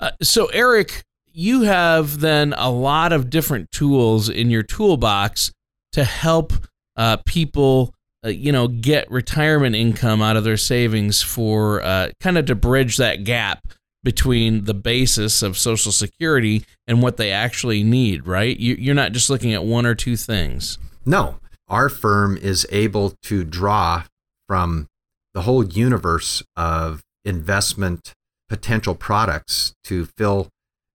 Uh, 0.01 0.11
so, 0.23 0.47
Eric, 0.47 1.03
you 1.33 1.63
have 1.63 2.21
then 2.21 2.55
a 2.57 2.71
lot 2.71 3.13
of 3.13 3.31
different 3.31 3.71
tools 3.71 4.29
in 4.29 4.51
your 4.51 4.63
toolbox 4.63 5.53
to 5.93 6.05
help 6.05 6.53
uh, 6.97 7.19
people, 7.27 7.95
uh, 8.25 8.29
you 8.29 8.53
know, 8.53 8.69
get 8.69 9.11
retirement 9.11 9.75
income 9.75 10.21
out 10.23 10.37
of 10.37 10.45
their 10.45 10.57
savings 10.57 11.23
for 11.23 11.83
uh, 11.83 12.11
kind 12.21 12.39
of 12.39 12.47
to 12.47 12.55
bridge 12.55 12.97
that 12.97 13.25
gap 13.25 13.61
between 14.05 14.65
the 14.65 14.75
basis 14.75 15.43
of 15.43 15.57
Social 15.57 15.93
Security 15.93 16.65
and 16.87 17.03
what 17.03 17.17
they 17.17 17.31
actually 17.31 17.85
need, 17.85 18.27
right? 18.27 18.57
You, 18.59 18.75
you're 18.75 18.95
not 18.95 19.13
just 19.13 19.31
looking 19.31 19.55
at 19.55 19.65
one 19.65 19.87
or 19.87 19.95
two 19.95 20.17
things. 20.17 20.79
No, 21.07 21.37
our 21.69 21.89
firm 21.89 22.37
is 22.37 22.67
able 22.71 23.15
to 23.25 23.45
draw 23.45 24.05
from 24.49 24.89
the 25.35 25.43
whole 25.43 25.65
universe 25.65 26.43
of 26.57 27.03
investment 27.25 28.13
potential 28.53 28.95
products 28.95 29.75
to 29.83 30.05
fill 30.05 30.51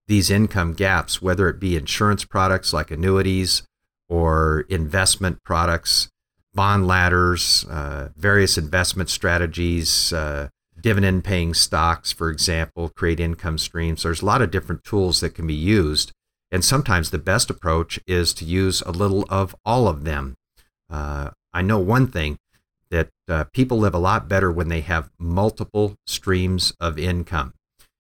these 0.08 0.30
income 0.30 0.76
gaps, 0.76 1.24
whether 1.24 1.50
it 1.50 1.60
be 1.60 1.76
insurance 1.76 2.24
products 2.24 2.72
like 2.72 2.92
annuities 2.92 3.64
or 4.08 4.64
investment 4.70 5.44
products, 5.44 6.08
bond 6.54 6.86
ladders, 6.86 7.66
uh, 7.68 8.10
various 8.16 8.60
investment 8.60 9.10
strategies, 9.10 10.14
uh, 10.14 10.50
dividend 10.80 11.24
paying 11.24 11.56
stocks, 11.56 12.12
for 12.12 12.30
example, 12.30 12.92
create 12.96 13.20
income 13.20 13.58
streams. 13.58 14.04
There's 14.04 14.22
a 14.22 14.26
lot 14.28 14.44
of 14.44 14.52
different 14.52 14.84
tools 14.84 15.20
that 15.22 15.34
can 15.34 15.48
be 15.48 15.56
used. 15.56 16.12
And 16.52 16.64
sometimes 16.64 17.10
the 17.10 17.18
best 17.18 17.50
approach 17.50 18.00
is 18.06 18.36
to 18.36 18.46
use 18.46 18.84
a 18.84 18.92
little 18.92 19.26
of 19.32 19.56
all 19.66 19.88
of 19.88 20.04
them. 20.04 20.36
Uh, 20.92 21.32
I 21.52 21.64
know 21.64 21.80
one 21.80 22.06
thing 22.06 22.38
that 22.90 23.10
uh, 23.28 23.46
people 23.54 23.78
live 23.78 23.94
a 23.94 24.00
lot 24.00 24.28
better 24.28 24.52
when 24.52 24.70
they 24.70 24.82
have 24.82 25.10
multiple 25.20 25.96
streams 26.06 26.74
of 26.80 26.98
income. 26.98 27.54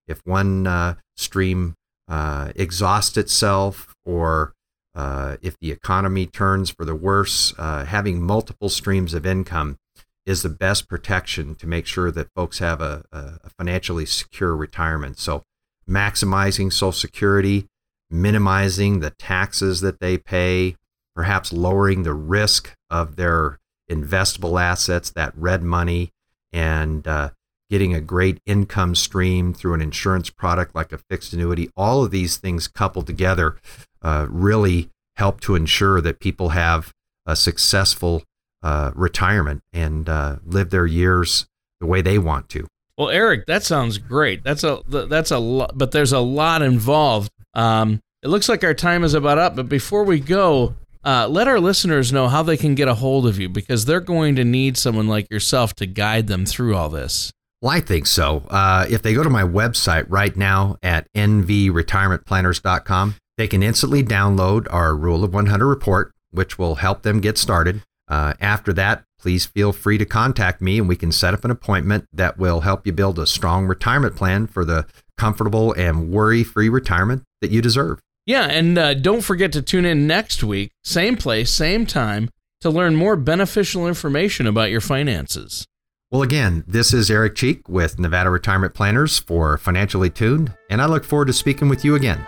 If 0.08 0.21
one 0.26 0.67
uh, 0.67 0.95
stream 1.15 1.76
uh, 2.08 2.52
exhausts 2.56 3.17
itself 3.17 3.93
or 4.06 4.54
uh, 4.95 5.38
if 5.41 5.58
the 5.60 5.71
economy 5.71 6.26
turns 6.26 6.69
for 6.69 6.86
the 6.86 6.95
worse, 6.95 7.54
uh, 7.58 7.86
having 7.86 8.21
multiple 8.21 8.69
streams 8.69 9.13
of 9.13 9.26
income 9.26 9.78
is 10.26 10.41
the 10.41 10.50
best 10.50 10.89
protection 10.89 11.56
to 11.56 11.67
make 11.67 11.86
sure 11.86 12.12
that 12.12 12.28
folks 12.36 12.60
have 12.60 12.82
a, 12.82 13.04
a 13.12 13.50
financially 13.58 14.06
secure 14.06 14.56
retirement. 14.56 15.19
So, 15.19 15.43
maximizing 15.89 16.73
Social 16.73 16.91
Security, 16.91 17.67
minimizing 18.10 19.00
the 19.00 19.12
taxes 19.12 19.82
that 19.82 20.00
they 20.00 20.17
pay, 20.17 20.76
perhaps 21.15 21.54
lowering 21.54 22.04
the 22.04 22.13
risk 22.13 22.73
of 22.89 23.15
their 23.15 23.60
investable 23.89 24.62
assets, 24.62 25.10
that 25.12 25.34
red 25.36 25.63
money, 25.63 26.12
and 26.52 27.08
uh, 27.08 27.30
getting 27.69 27.93
a 27.93 28.02
great 28.02 28.39
income 28.45 28.95
stream 28.95 29.54
through 29.54 29.73
an 29.73 29.82
insurance 29.82 30.30
product 30.30 30.76
like 30.76 30.91
a 30.91 30.97
fixed 30.97 31.34
annuity. 31.34 31.69
All 31.76 32.04
of 32.04 32.12
these 32.12 32.38
things 32.38 32.67
coupled 32.67 33.08
together 33.08 33.58
uh, 34.02 34.28
really 34.30 34.89
help 35.15 35.41
to 35.41 35.56
ensure 35.56 36.00
that 36.02 36.19
people 36.19 36.50
have 36.50 36.93
a 37.26 37.36
successful 37.36 38.23
uh, 38.63 38.91
retirement 38.95 39.62
and 39.73 40.08
uh, 40.08 40.38
live 40.45 40.69
their 40.69 40.86
years 40.86 41.45
the 41.80 41.86
way 41.86 42.02
they 42.02 42.17
want 42.17 42.50
to. 42.50 42.67
Well, 42.97 43.10
Eric, 43.10 43.45
that 43.45 43.63
sounds 43.63 44.00
great. 44.00 44.43
That's 44.43 44.63
a 44.63 44.82
that's 44.88 45.30
a 45.30 45.38
lot, 45.38 45.78
but 45.78 45.91
there's 45.91 46.13
a 46.13 46.19
lot 46.19 46.63
involved. 46.63 47.32
Um, 47.54 48.00
it 48.23 48.30
looks 48.30 48.50
like 48.50 48.63
our 48.63 48.73
time 48.73 49.04
is 49.04 49.13
about 49.13 49.38
up, 49.38 49.56
but 49.56 49.69
before 49.69 50.04
we 50.04 50.19
go, 50.19 50.76
uh, 51.08 51.28
let 51.30 51.48
our 51.48 51.62
listeners 51.62 52.12
know 52.12 52.28
how 52.28 52.43
they 52.43 52.58
can 52.58 52.76
get 52.76 52.89
a 52.89 52.96
hold 52.96 53.26
of 53.26 53.39
you 53.39 53.48
because 53.48 53.86
they're 53.86 54.02
going 54.02 54.36
to 54.36 54.43
need 54.43 54.78
someone 54.78 55.08
like 55.08 55.32
yourself 55.32 55.74
to 55.74 55.86
guide 55.86 56.28
them 56.28 56.46
through 56.46 56.76
all 56.76 56.89
this. 56.89 57.32
Well, 57.62 57.72
I 57.72 57.80
think 57.80 58.08
so. 58.08 58.43
Uh, 58.50 58.86
if 58.89 59.04
they 59.04 59.13
go 59.13 59.24
to 59.24 59.30
my 59.30 59.43
website 59.43 60.06
right 60.10 60.36
now 60.36 60.76
at 60.84 61.08
nvretirementplanners.com, 61.13 63.15
they 63.38 63.48
can 63.48 63.63
instantly 63.63 64.04
download 64.04 64.67
our 64.70 64.98
Rule 64.98 65.24
of 65.24 65.34
100 65.34 65.65
report, 65.65 66.12
which 66.32 66.60
will 66.60 66.76
help 66.76 67.04
them 67.04 67.22
get 67.22 67.38
started. 67.38 67.84
Uh, 68.10 68.34
after 68.41 68.74
that, 68.74 69.06
please 69.17 69.46
feel 69.46 69.72
free 69.72 69.98
to 69.98 70.06
contact 70.06 70.62
me 70.62 70.78
and 70.78 70.89
we 70.89 70.98
can 70.98 71.13
set 71.13 71.34
up 71.34 71.46
an 71.46 71.52
appointment 71.52 72.04
that 72.12 72.38
will 72.38 72.60
help 72.62 72.86
you 72.86 72.91
build 72.91 73.17
a 73.17 73.26
strong 73.26 73.65
retirement 73.65 74.17
plan 74.17 74.46
for 74.46 74.65
the 74.65 74.86
comfortable 75.17 75.72
and 75.74 76.12
worry 76.12 76.43
free 76.43 76.67
retirement 76.67 77.24
that 77.41 77.50
you 77.50 77.62
deserve. 77.62 78.02
Yeah, 78.27 78.47
and 78.47 78.77
uh, 78.77 78.93
don't 78.93 79.21
forget 79.21 79.53
to 79.53 79.61
tune 79.61 79.85
in 79.85 80.05
next 80.05 80.43
week, 80.43 80.73
same 80.83 81.15
place, 81.15 81.49
same 81.49 81.85
time, 81.85 82.29
to 82.59 82.69
learn 82.69 82.93
more 82.93 83.15
beneficial 83.15 83.87
information 83.87 84.45
about 84.45 84.69
your 84.69 84.81
finances. 84.81 85.65
Well, 86.11 86.23
again, 86.23 86.65
this 86.67 86.93
is 86.93 87.09
Eric 87.09 87.35
Cheek 87.35 87.69
with 87.69 87.99
Nevada 87.99 88.29
Retirement 88.29 88.73
Planners 88.73 89.17
for 89.17 89.57
Financially 89.57 90.09
Tuned, 90.09 90.53
and 90.69 90.81
I 90.81 90.87
look 90.87 91.05
forward 91.05 91.27
to 91.27 91.33
speaking 91.33 91.69
with 91.69 91.85
you 91.85 91.95
again. 91.95 92.27